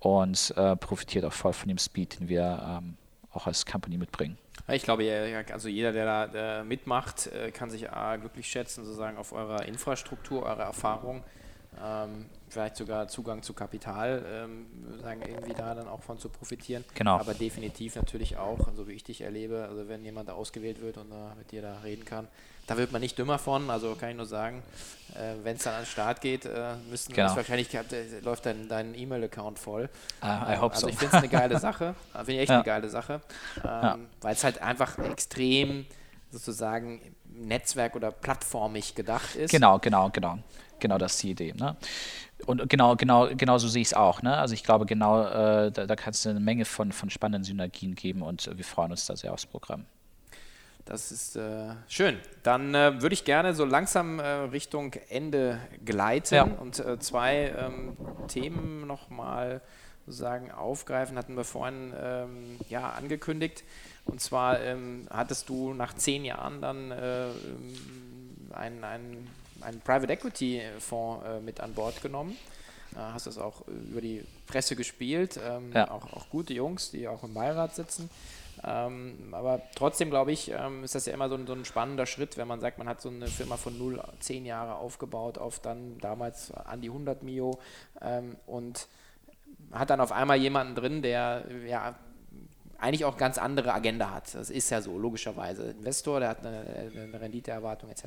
[0.00, 2.98] und äh, profitiert auch voll von dem Speed, den wir ähm,
[3.32, 4.36] auch als Company mitbringen.
[4.70, 5.04] Ich glaube,
[5.50, 7.86] also jeder, der da mitmacht, äh, kann sich
[8.20, 11.24] glücklich schätzen, sozusagen auf eurer Infrastruktur, eure Erfahrung,
[11.84, 14.66] ähm, vielleicht sogar Zugang zu Kapital, ähm,
[15.02, 16.84] sagen irgendwie da dann auch von zu profitieren.
[16.94, 17.16] Genau.
[17.18, 20.96] Aber definitiv natürlich auch, so wie ich dich erlebe, also wenn jemand da ausgewählt wird
[20.96, 22.28] und uh, mit dir da reden kann,
[22.66, 24.62] da wird man nicht dümmer von, also kann ich nur sagen,
[25.14, 27.34] äh, wenn es dann an den Start geht, äh, müssen genau.
[27.34, 27.82] wahrscheinlich äh,
[28.22, 29.88] läuft dein, dein E-Mail-Account voll.
[30.22, 30.88] Uh, I hope also so.
[30.88, 32.56] ich finde es eine geile Sache, finde ich echt ja.
[32.56, 33.20] eine geile Sache,
[33.58, 33.98] ähm, ja.
[34.20, 35.86] weil es halt einfach extrem
[36.30, 39.50] sozusagen Netzwerk- oder plattformig gedacht ist.
[39.50, 40.38] Genau, genau, genau.
[40.80, 41.54] Genau das ist die Idee.
[41.56, 41.76] Ne?
[42.46, 44.22] Und genau, genau, genau so sehe ich es auch.
[44.22, 44.36] Ne?
[44.36, 47.94] Also ich glaube, genau äh, da, da kann es eine Menge von, von spannenden Synergien
[47.94, 49.84] geben und äh, wir freuen uns da sehr aufs Programm.
[50.88, 52.18] Das ist äh, schön.
[52.42, 56.44] Dann äh, würde ich gerne so langsam äh, Richtung Ende gleiten ja.
[56.44, 57.94] und äh, zwei ähm,
[58.26, 59.60] Themen nochmal
[60.06, 63.64] sozusagen aufgreifen, hatten wir vorhin ähm, ja, angekündigt.
[64.06, 69.30] Und zwar ähm, hattest du nach zehn Jahren dann einen, einen,
[69.60, 72.36] einen Private Equity Fonds äh, mit an Bord genommen.
[72.94, 75.38] Äh, hast das auch über die Presse gespielt.
[75.42, 75.90] Ähm, ja.
[75.90, 78.10] auch, auch gute Jungs, die auch im Beirat sitzen.
[78.64, 82.06] Ähm, aber trotzdem glaube ich, ähm, ist das ja immer so ein, so ein, spannender
[82.06, 85.60] Schritt, wenn man sagt, man hat so eine Firma von 0, 10 Jahre aufgebaut auf
[85.60, 87.60] dann damals an die 100 Mio
[88.00, 88.88] ähm, und
[89.72, 91.94] hat dann auf einmal jemanden drin, der ja
[92.78, 94.34] eigentlich auch ganz andere Agenda hat.
[94.34, 95.70] Das ist ja so, logischerweise.
[95.70, 98.04] Investor, der hat eine, eine Renditeerwartung etc.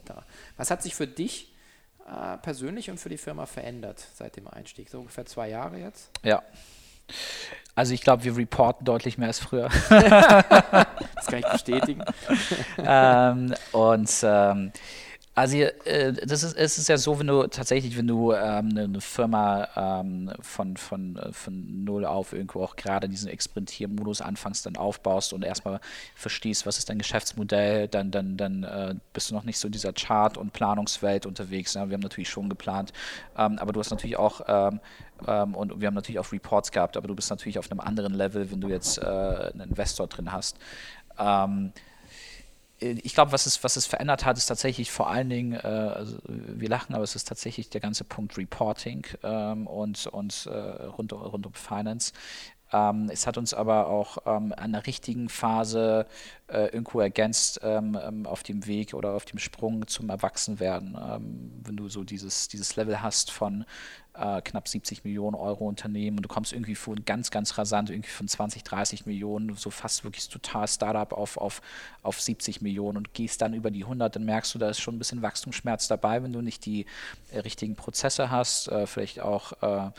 [0.57, 1.53] Was hat sich für dich
[2.07, 4.89] äh, persönlich und für die Firma verändert seit dem Einstieg?
[4.89, 6.09] So ungefähr zwei Jahre jetzt?
[6.23, 6.41] Ja.
[7.75, 9.69] Also ich glaube, wir reporten deutlich mehr als früher.
[9.89, 12.03] das kann ich bestätigen.
[12.77, 14.71] ähm, und ähm,
[15.33, 18.83] also äh, das ist, es ist ja so, wenn du tatsächlich, wenn du ähm, eine,
[18.83, 24.65] eine, Firma ähm, von, von, äh, von null auf irgendwo auch gerade diesen Experimentiermodus anfängst,
[24.65, 25.79] dann aufbaust und erstmal
[26.15, 29.71] verstehst, was ist dein Geschäftsmodell, dann, dann, dann äh, bist du noch nicht so in
[29.71, 31.75] dieser Chart- und Planungswelt unterwegs.
[31.75, 31.87] Ja?
[31.87, 32.91] Wir haben natürlich schon geplant,
[33.37, 34.81] ähm, aber du hast natürlich auch ähm,
[35.27, 38.13] ähm, und wir haben natürlich auch Reports gehabt, aber du bist natürlich auf einem anderen
[38.13, 40.57] Level, wenn du jetzt äh, einen Investor drin hast.
[41.17, 41.90] Ähm, äh,
[42.81, 46.17] ich glaube, was es, was es verändert hat, ist tatsächlich vor allen Dingen, äh, also
[46.25, 51.13] wir lachen, aber es ist tatsächlich der ganze Punkt Reporting ähm, und, und äh, rund,
[51.13, 52.11] rund um Finance.
[52.73, 56.07] Ähm, es hat uns aber auch ähm, an der richtigen Phase
[56.47, 60.97] äh, irgendwo ergänzt ähm, ähm auf dem Weg oder auf dem Sprung zum Erwachsenwerden.
[60.97, 63.65] Ähm, wenn du so dieses, dieses Level hast von
[64.13, 68.09] äh, knapp 70 Millionen Euro Unternehmen und du kommst irgendwie von ganz, ganz rasant, irgendwie
[68.09, 71.61] von 20, 30 Millionen, so fast wirklich total Startup auf, auf,
[72.03, 74.95] auf 70 Millionen und gehst dann über die 100, dann merkst du, da ist schon
[74.95, 76.85] ein bisschen Wachstumsschmerz dabei, wenn du nicht die
[77.31, 79.91] äh, richtigen Prozesse hast, äh, vielleicht auch äh,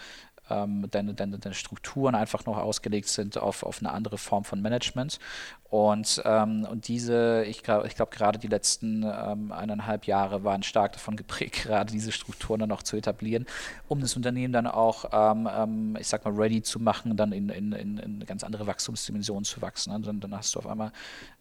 [0.52, 4.60] ähm, deine, deine, deine Strukturen einfach noch ausgelegt sind auf, auf eine andere Form von
[4.60, 5.18] Management.
[5.70, 10.62] Und, ähm, und diese, ich glaube, ich glaub, gerade die letzten ähm, eineinhalb Jahre waren
[10.62, 13.46] stark davon geprägt, gerade diese Strukturen dann noch zu etablieren,
[13.88, 17.48] um das Unternehmen dann auch, ähm, ähm ich sag mal, ready zu machen, dann in,
[17.48, 19.92] in, in, in eine ganz andere Wachstumsdimension zu wachsen.
[19.92, 20.00] Ne?
[20.00, 20.92] Dann, dann hast du auf einmal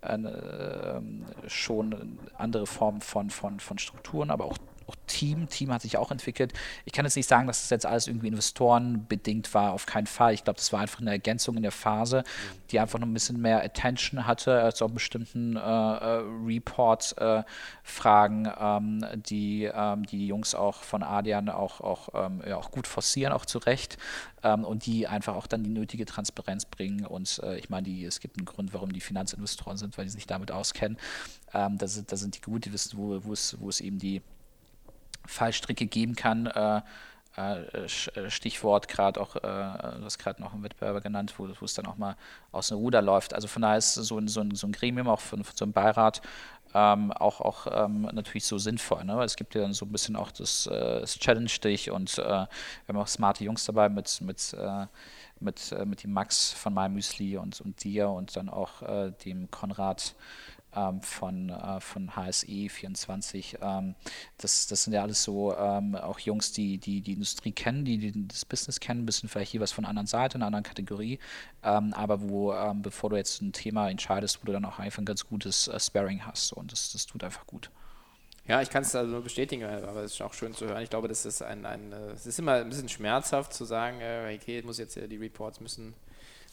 [0.01, 4.57] eine, äh, schon andere Formen von, von, von Strukturen, aber auch
[4.87, 5.49] auch Team.
[5.49, 6.53] Team hat sich auch entwickelt.
[6.85, 10.33] Ich kann jetzt nicht sagen, dass das jetzt alles irgendwie investorenbedingt war, auf keinen Fall.
[10.33, 12.23] Ich glaube, das war einfach eine Ergänzung in der Phase,
[12.71, 18.53] die einfach noch ein bisschen mehr Attention hatte, als auch bestimmten äh, äh, Report-Fragen, äh,
[18.59, 23.33] ähm, die, ähm, die Jungs auch von Adian auch, auch, ähm, ja, auch gut forcieren,
[23.33, 23.97] auch zu Recht.
[24.43, 27.05] Ähm, und die einfach auch dann die nötige Transparenz bringen.
[27.05, 30.25] Und äh, ich meine, es gibt einen Grund, warum die Finanzinvestoren sind, weil die sich
[30.25, 30.97] damit auskennen.
[31.53, 34.21] Ähm, da, sind, da sind die gut, die wissen, wo, es, wo es eben die
[35.31, 36.47] Fallstricke geben kann.
[36.47, 36.81] Äh,
[37.37, 41.73] äh, äh Stichwort gerade auch, äh, du hast gerade noch einen Wettbewerber genannt, wo, es
[41.73, 42.15] dann auch mal
[42.51, 43.33] aus dem Ruder läuft.
[43.33, 45.65] Also von daher ist so ein, so ein, so ein Gremium, auch von, von so
[45.65, 46.21] einem Beirat,
[46.73, 49.03] ähm, auch, auch ähm, natürlich so sinnvoll.
[49.03, 49.21] Ne?
[49.23, 52.23] Es gibt ja dann so ein bisschen auch das, äh, das Challenge dich und äh,
[52.23, 52.47] wir
[52.87, 54.87] haben auch smarte Jungs dabei mit, mit, äh,
[55.39, 58.83] mit, mit dem Max von MyMüsli und, und dir und dann auch
[59.25, 60.13] dem Konrad
[61.01, 63.57] von, äh, von HSE 24.
[63.61, 63.95] Ähm,
[64.37, 67.97] das, das sind ja alles so ähm, auch Jungs, die, die die Industrie kennen, die,
[67.97, 71.19] die das Business kennen, bisschen vielleicht jeweils von einer anderen Seite, einer anderen Kategorie,
[71.63, 74.99] ähm, aber wo, ähm, bevor du jetzt ein Thema entscheidest, wo du dann auch einfach
[74.99, 77.69] ein ganz gutes äh, Sparring hast und das, das tut einfach gut.
[78.47, 80.81] Ja, ich kann es also nur bestätigen, aber es ist auch schön zu hören.
[80.81, 84.01] Ich glaube, das ist ein, ein äh, es ist immer ein bisschen schmerzhaft zu sagen,
[84.01, 85.93] äh, okay, muss jetzt die Reports müssen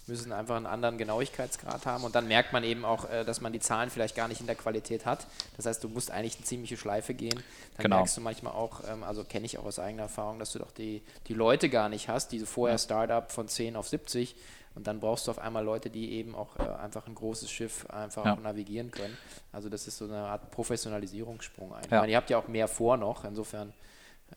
[0.09, 3.53] müssen einfach einen anderen Genauigkeitsgrad haben und dann merkt man eben auch, äh, dass man
[3.53, 5.27] die Zahlen vielleicht gar nicht in der Qualität hat.
[5.57, 7.35] Das heißt, du musst eigentlich eine ziemliche Schleife gehen.
[7.77, 7.97] Dann Genau.
[7.97, 10.71] merkst du manchmal auch, ähm, also kenne ich auch aus eigener Erfahrung, dass du doch
[10.73, 14.35] die, die Leute gar nicht hast, diese vorher Startup von 10 auf 70
[14.75, 17.87] und dann brauchst du auf einmal Leute, die eben auch äh, einfach ein großes Schiff
[17.91, 18.35] einfach Ja.
[18.35, 19.17] auch navigieren können.
[19.53, 21.91] Also das ist so eine Art Professionalisierungssprung einfach.
[21.91, 21.97] Ja.
[21.99, 23.73] Ich meine, ihr habt ja auch mehr vor noch, insofern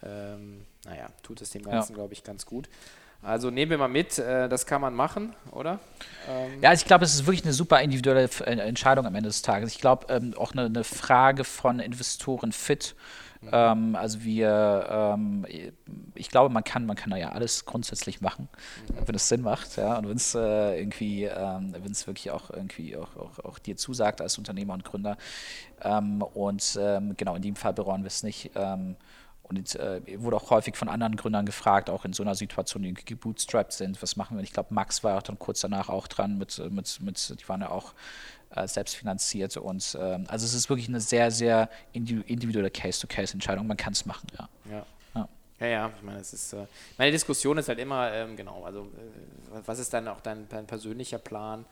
[0.03, 2.69] ähm, naja, tut es dem Ganzen, glaube ich, ganz gut.
[3.24, 5.80] Also nehmen wir mal mit, äh, das kann man machen, oder?
[6.28, 9.43] Ähm, Ja, ich glaube, es ist wirklich eine super individuelle äh, Entscheidung am Ende des
[9.43, 9.72] Tages.
[9.72, 12.95] Ich glaube, ähm, auch eine, Frage von Investoren fit.
[13.51, 15.17] Ähm, also wir,
[16.13, 18.47] ich glaube, man kann, man kann da ja alles grundsätzlich machen,
[19.05, 22.51] wenn es Sinn macht, ja, und wenn es äh, irgendwie, ähm, wenn es wirklich auch
[22.51, 25.17] irgendwie auch, auch, auch dir zusagt als Unternehmer und Gründer.
[25.84, 26.80] Und
[27.17, 28.51] genau, in dem Fall bereuen wir es nicht.
[29.52, 32.84] Und jetzt, äh, wurde auch häufig von anderen Gründern gefragt, auch in so einer Situation,
[32.84, 34.43] die gebootstrapped sind, was machen wir?
[34.45, 37.60] Ich glaube, Max war auch dann kurz danach auch dran mit, mit, mit die waren
[37.60, 37.93] ja auch
[38.56, 39.58] äh, selbst finanziert.
[39.58, 43.68] Und ähm, also es ist wirklich eine sehr, sehr indi- individuelle Case-to-Case-Entscheidung.
[43.68, 44.47] Man kann es machen, ja.
[44.72, 44.86] Ja.
[45.16, 45.28] Ja.
[45.60, 46.66] Ja, ja, ich meine, es ist, äh,
[46.97, 50.66] meine Diskussion ist halt immer, ähm, genau, also äh, was ist dann auch dein, dein
[50.66, 51.66] persönlicher Plan?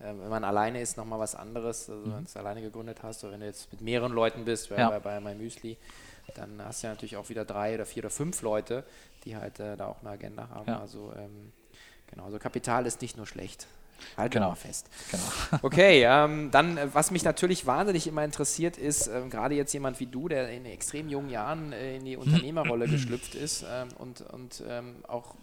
[0.00, 3.24] Ähm, wenn man alleine ist, nochmal was anderes, also wenn du es alleine gegründet hast,
[3.24, 4.88] oder wenn du jetzt mit mehreren Leuten bist, bei, Ja.
[4.88, 5.76] bei, bei My Müsli,
[6.34, 8.84] dann hast du ja natürlich auch wieder drei oder vier oder fünf Leute,
[9.24, 10.68] die halt äh, da auch eine Agenda haben.
[10.68, 10.80] Ja.
[10.80, 11.52] Also ähm,
[12.08, 13.66] genau, also Kapital ist nicht nur schlecht.
[14.16, 14.50] Halt Genau.
[14.50, 14.88] mal fest.
[15.10, 15.22] Genau.
[15.62, 20.00] Okay, ähm, dann, äh, was mich natürlich wahnsinnig immer interessiert, ist ähm, gerade jetzt jemand
[20.00, 24.20] wie du, der in extrem jungen Jahren äh, in die Unternehmerrolle geschlüpft ist ähm, und,
[24.20, 25.34] und ähm, auch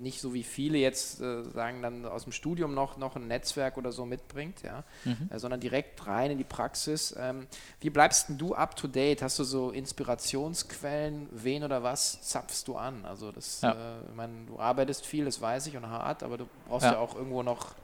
[0.00, 3.76] nicht so wie viele jetzt äh, sagen, dann aus dem Studium noch, noch ein Netzwerk
[3.76, 4.82] oder so mitbringt, ja,
[5.30, 7.14] äh, sondern direkt rein in die Praxis.
[7.18, 7.46] Ähm,
[7.80, 9.22] wie bleibst denn du up to date?
[9.22, 11.28] Hast du so Inspirationsquellen?
[11.30, 13.04] Wen oder was zapfst du an?
[13.04, 13.72] Also das, Ja.
[13.72, 16.92] äh, ich meine, du arbeitest viel, das weiß ich und hart, aber du brauchst ja,
[16.92, 16.98] Ja.
[16.98, 17.74] auch irgendwo noch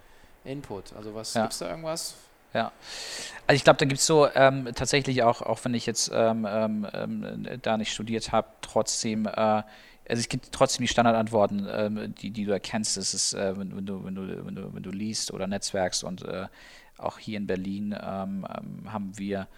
[0.45, 0.93] Input.
[0.95, 1.43] Also was Ja.
[1.43, 2.15] gibt's da irgendwas?
[2.55, 2.73] Ja.
[3.47, 6.47] Also ich glaube, da gibt es so ähm, tatsächlich auch, auch wenn ich jetzt ähm,
[6.49, 9.63] ähm, ähm, da nicht studiert habe, trotzdem, äh,
[10.09, 12.97] also es gibt trotzdem die Standardantworten, ähm, die, die du erkennst.
[12.97, 16.23] Das ist, äh, wenn, du, wenn, du, wenn, du, wenn du liest oder netzwerkst und
[16.23, 16.47] äh,
[16.99, 19.49] auch hier in Berlin ähm, ähm, haben wir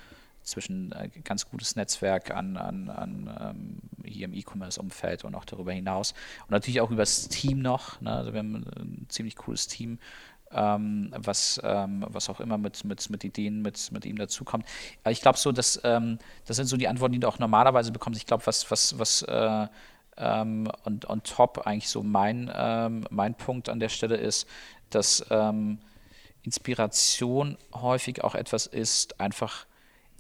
[0.43, 5.73] zwischen äh, ganz gutes Netzwerk an, an, an ähm, hier im E-Commerce-Umfeld und auch darüber
[5.73, 6.15] hinaus.
[6.43, 8.01] Und natürlich auch über das Team noch.
[8.01, 8.11] Ne?
[8.11, 9.99] Also wir haben ein ziemlich cooles Team,
[10.51, 14.65] ähm, was, ähm, was auch immer mit, mit, mit Ideen mit, mit ihm dazukommt.
[15.03, 17.93] Aber ich glaube so, dass ähm, das sind so die Antworten, die du auch normalerweise
[17.93, 18.19] bekommst.
[18.19, 19.67] Ich glaube, was, was, was äh,
[20.19, 24.47] ähm, und on top eigentlich so mein, ähm, mein Punkt an der Stelle ist,
[24.91, 25.79] dass ähm,
[26.43, 29.67] Inspiration häufig auch etwas ist, einfach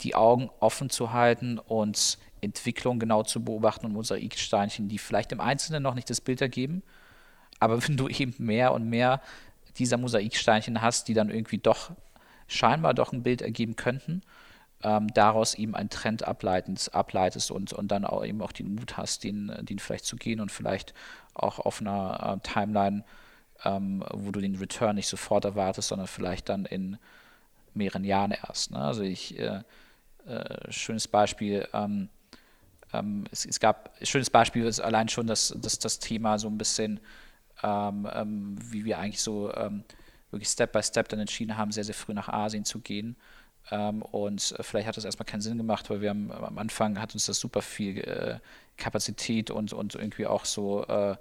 [0.03, 5.40] die Augen offen zu halten und Entwicklung genau zu beobachten und Mosaiksteinchen, die vielleicht im
[5.40, 6.82] Einzelnen noch nicht das Bild ergeben,
[7.61, 9.20] aber wenn du eben mehr und mehr
[9.78, 11.90] dieser Mosaiksteinchen hast, die dann irgendwie doch
[12.46, 14.22] scheinbar doch ein Bild ergeben könnten,
[14.82, 18.96] ähm, daraus eben einen Trend ableitend, ableitest und, und dann auch eben auch den Mut
[18.96, 20.94] hast, den, den vielleicht zu gehen und vielleicht
[21.34, 23.04] auch auf einer äh, Timeline,
[23.64, 26.98] ähm, wo du den Return nicht sofort erwartest, sondern vielleicht dann in
[27.74, 28.70] mehreren Jahren erst.
[28.70, 28.78] Ne?
[28.78, 29.62] Also ich, äh,
[30.26, 32.08] äh, schönes Beispiel, ähm,
[32.92, 36.58] ähm, es, es gab, schönes Beispiel ist allein schon das, das, das Thema so ein
[36.58, 37.00] bisschen,
[37.64, 39.52] ähm, ähm, wie wir eigentlich so
[40.30, 43.16] wirklich Step by Step dann entschieden haben, sehr, sehr früh nach Asien zu gehen.
[43.70, 47.00] Ähm, und äh, vielleicht hat das erstmal keinen Sinn gemacht, weil wir haben, am Anfang
[47.00, 48.38] hat uns das super viel äh,
[48.76, 51.16] Kapazität und, und irgendwie auch so äh,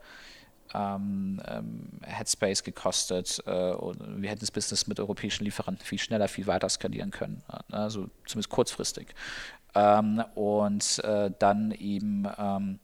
[0.73, 6.27] ähm, ähm, Headspace gekostet äh, und wir hätten das Business mit europäischen Lieferanten viel schneller,
[6.27, 7.41] viel weiter skalieren können,
[7.71, 9.15] also zumindest kurzfristig.
[9.75, 12.79] Ähm, und äh, dann eben ähm,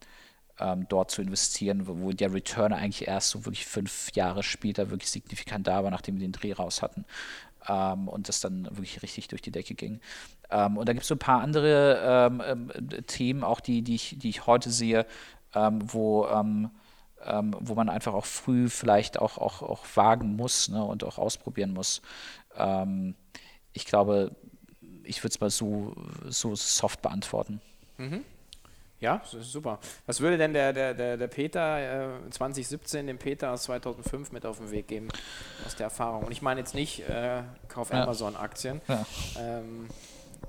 [0.60, 4.90] ähm, dort zu investieren, wo, wo der Return eigentlich erst so wirklich fünf Jahre später
[4.90, 7.06] wirklich signifikant da war, nachdem wir den Dreh raus hatten.
[7.68, 10.02] Ähm, und das dann wirklich richtig durch die Decke ging.
[10.50, 13.96] Ähm, und da gibt es so ein paar andere ähm, ähm, Themen, auch die, die,
[13.96, 15.06] ich, die ich heute sehe,
[15.54, 16.28] ähm, wo,
[17.26, 21.72] wo man einfach auch früh vielleicht auch, auch, auch wagen muss ne, und auch ausprobieren
[21.72, 22.02] muss.
[23.72, 24.36] Ich glaube,
[25.06, 25.96] ich würde es mal so,
[26.28, 27.62] so soft beantworten.
[29.04, 29.80] Ja, super.
[30.06, 34.46] Was würde denn der, der, der, der Peter äh, 2017 dem Peter aus 2005 mit
[34.46, 35.10] auf den Weg geben
[35.66, 36.24] aus der Erfahrung?
[36.24, 38.04] Und ich meine jetzt nicht, äh, kauf Ja.
[38.04, 38.80] Amazon-Aktien.
[38.88, 39.06] Ja.
[39.38, 39.90] Ähm,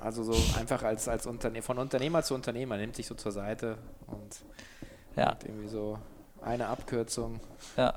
[0.00, 3.76] also so einfach als, als Unterne von Unternehmer zu Unternehmer, nimmt sich so zur Seite
[4.06, 4.44] und
[5.16, 5.98] Ja, hat irgendwie so
[6.40, 7.40] eine Abkürzung.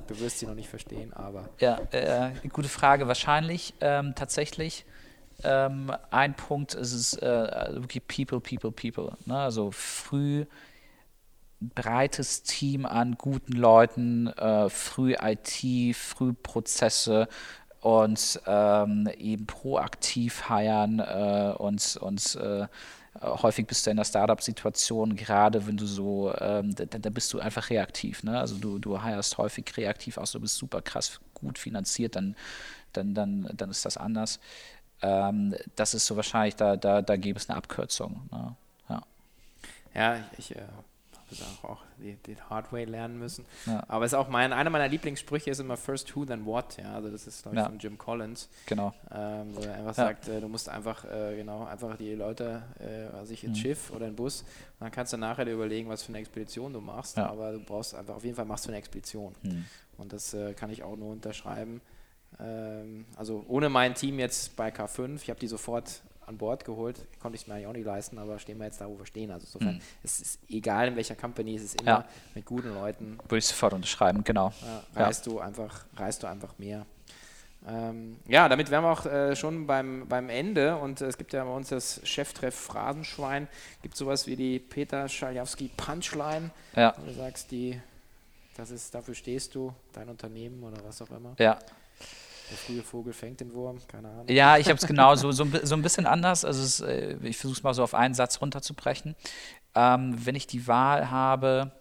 [0.08, 3.08] Du wirst sie noch nicht verstehen, aber Ja, äh, gute Frage.
[3.08, 4.86] Wahrscheinlich ähm, tatsächlich
[5.44, 9.18] ähm, ein Punkt ist es äh, wirklich People, People, People.
[9.26, 9.38] Ne?
[9.38, 10.46] Also früh
[11.60, 17.28] breites Team an guten Leuten, äh, früh IT, früh Prozesse
[17.82, 22.68] und ähm, eben proaktiv heiern äh, und, und äh,
[23.22, 27.40] häufig bist du in der Startup-Situation, gerade wenn du so, ähm, da, da, bist du
[27.40, 28.24] einfach reaktiv.
[28.24, 28.40] Ne?
[28.40, 32.36] Also du, du heierst häufig reaktiv aus, du bist super krass gut finanziert, dann,
[32.94, 34.40] dann, dann, dann ist das anders.
[35.02, 38.28] Ähm, das ist so wahrscheinlich, da, da, da gäbe es eine Abkürzung.
[38.32, 38.56] Ne?
[38.90, 39.04] Ja.
[39.94, 43.46] ja, ich, ich äh, habe auch die, die Hardware lernen müssen.
[43.66, 43.84] Ja.
[43.88, 46.78] Aber es ist auch mein, einer meiner Lieblingssprüche ist immer First Who, then What.
[46.78, 47.70] Ja, also das ist glaube ich ja.
[47.70, 48.50] von Jim Collins.
[48.66, 48.94] Genau.
[49.12, 53.16] Ähm, wo er einfach sagt, äh, du musst einfach äh, genau einfach die Leute, äh,
[53.16, 53.62] also ich ins mhm.
[53.62, 54.46] Schiff oder in Bus,
[54.80, 57.18] dann kannst du nachher dir überlegen, was für eine Expedition du machst.
[57.18, 59.36] Aber du brauchst einfach auf jeden Fall machst du eine Expedition.
[59.42, 59.66] Mhm.
[59.98, 61.82] Und das äh, kann ich auch nur unterschreiben.
[62.40, 67.00] Ähm, also ohne mein Team jetzt bei K5, ich habe die sofort an Bord geholt.
[67.22, 69.32] Konnte ich mir eigentlich auch nicht leisten, aber stehen wir jetzt da, wo wir stehen.
[69.32, 69.82] Also insofern, mhm.
[70.04, 72.06] es ist egal in welcher Company, es ist immer ja.
[72.36, 73.18] mit guten Leuten.
[73.24, 74.54] Würde ich sofort unterschreiben, genau.
[74.94, 75.32] Äh, reist, ja.
[75.32, 76.86] du einfach, reist du einfach mehr.
[77.66, 81.34] Ähm, ja, damit wären wir auch äh, schon beim, beim Ende und äh, es gibt
[81.34, 83.48] ja bei uns das Cheftreff Phrasenschwein.
[83.82, 86.52] Gibt sowas wie die Peter Schaljawski Punchline.
[86.76, 86.92] Ja.
[86.92, 87.80] Du sagst, die,
[88.56, 91.36] das ist, dafür stehst du, dein Unternehmen oder was auch immer.
[91.40, 91.58] Ja.
[92.50, 94.28] Der frühe Vogel fängt den Wurm, keine Ahnung.
[94.30, 96.46] Ja, ich habe es genau so, so, so, ein bisschen anders.
[96.46, 99.16] Also es, äh, ich versuche es mal so auf einen Satz runterzubrechen.
[99.76, 101.72] Ähm, wenn ich die Wahl habe,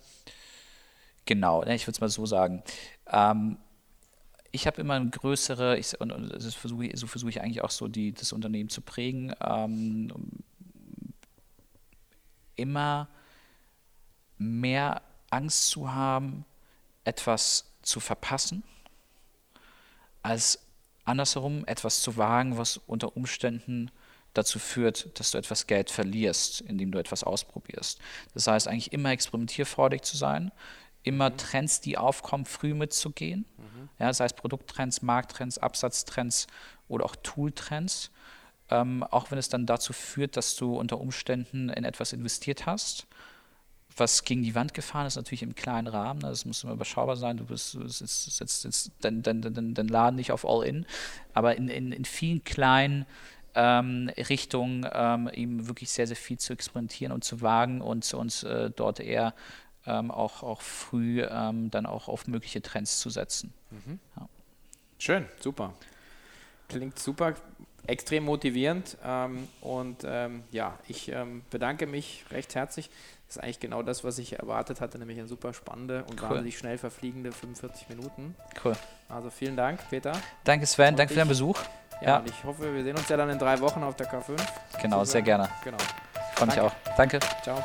[1.24, 2.64] genau, ne, ich würde es mal so sagen.
[3.10, 3.58] Ähm,
[4.50, 7.86] ich habe immer eine größere, ich, und, und versuch, so versuche ich eigentlich auch so
[7.88, 10.12] die, das Unternehmen zu prägen, ähm,
[12.56, 13.08] immer
[14.38, 16.44] mehr Angst zu haben,
[17.04, 18.64] etwas zu verpassen
[20.26, 20.58] als
[21.04, 23.90] andersherum etwas zu wagen, was unter Umständen
[24.34, 28.00] dazu führt, dass du etwas Geld verlierst, indem du etwas ausprobierst.
[28.34, 30.52] Das heißt, eigentlich immer experimentierfreudig zu sein,
[31.04, 31.36] immer mhm.
[31.36, 33.46] Trends, die aufkommen, früh mitzugehen.
[33.56, 33.88] Mhm.
[33.98, 36.48] Ja, sei es Produkttrends, Markttrends, Absatztrends
[36.88, 38.10] oder auch Tooltrends.
[38.68, 43.06] Ähm, auch wenn es dann dazu führt, dass du unter Umständen in etwas investiert hast
[43.96, 46.20] was gegen die Wand gefahren ist, natürlich im kleinen Rahmen.
[46.20, 46.28] Ne?
[46.28, 47.36] Das muss immer überschaubar sein.
[47.38, 50.86] Du bist, setzt, setzt, setzt dein, dein, dein, dein Laden nicht auf All-In.
[51.32, 53.06] Aber in, in, in vielen kleinen
[53.54, 58.42] ähm, Richtungen ähm, eben wirklich sehr, sehr viel zu experimentieren und zu wagen und uns
[58.42, 59.34] äh, dort eher
[59.86, 63.54] ähm, auch, auch früh ähm, dann auch auf mögliche Trends zu setzen.
[63.70, 63.98] Mhm.
[64.16, 64.28] Ja.
[64.98, 65.72] Schön, super.
[66.68, 67.34] Klingt super,
[67.86, 68.98] extrem motivierend.
[69.02, 71.12] Ähm, und ähm, ja, ich
[71.50, 72.90] bedanke mich recht herzlich
[73.26, 76.30] das ist eigentlich genau das, was ich erwartet hatte, nämlich eine super spannende und cool.
[76.30, 78.36] wahnsinnig schnell verfliegende 45 Minuten.
[78.64, 78.74] Cool.
[79.08, 80.12] Also vielen Dank, Peter.
[80.44, 81.58] Danke Sven, und danke für deinen Besuch.
[82.00, 84.06] Ja, ja, und ich hoffe, wir sehen uns ja dann in drei Wochen auf der
[84.06, 84.36] K5.
[84.80, 85.48] Genau, sehr gerne.
[85.64, 85.78] Genau.
[86.34, 86.72] Freue mich auch.
[86.96, 87.18] Danke.
[87.42, 87.62] Ciao.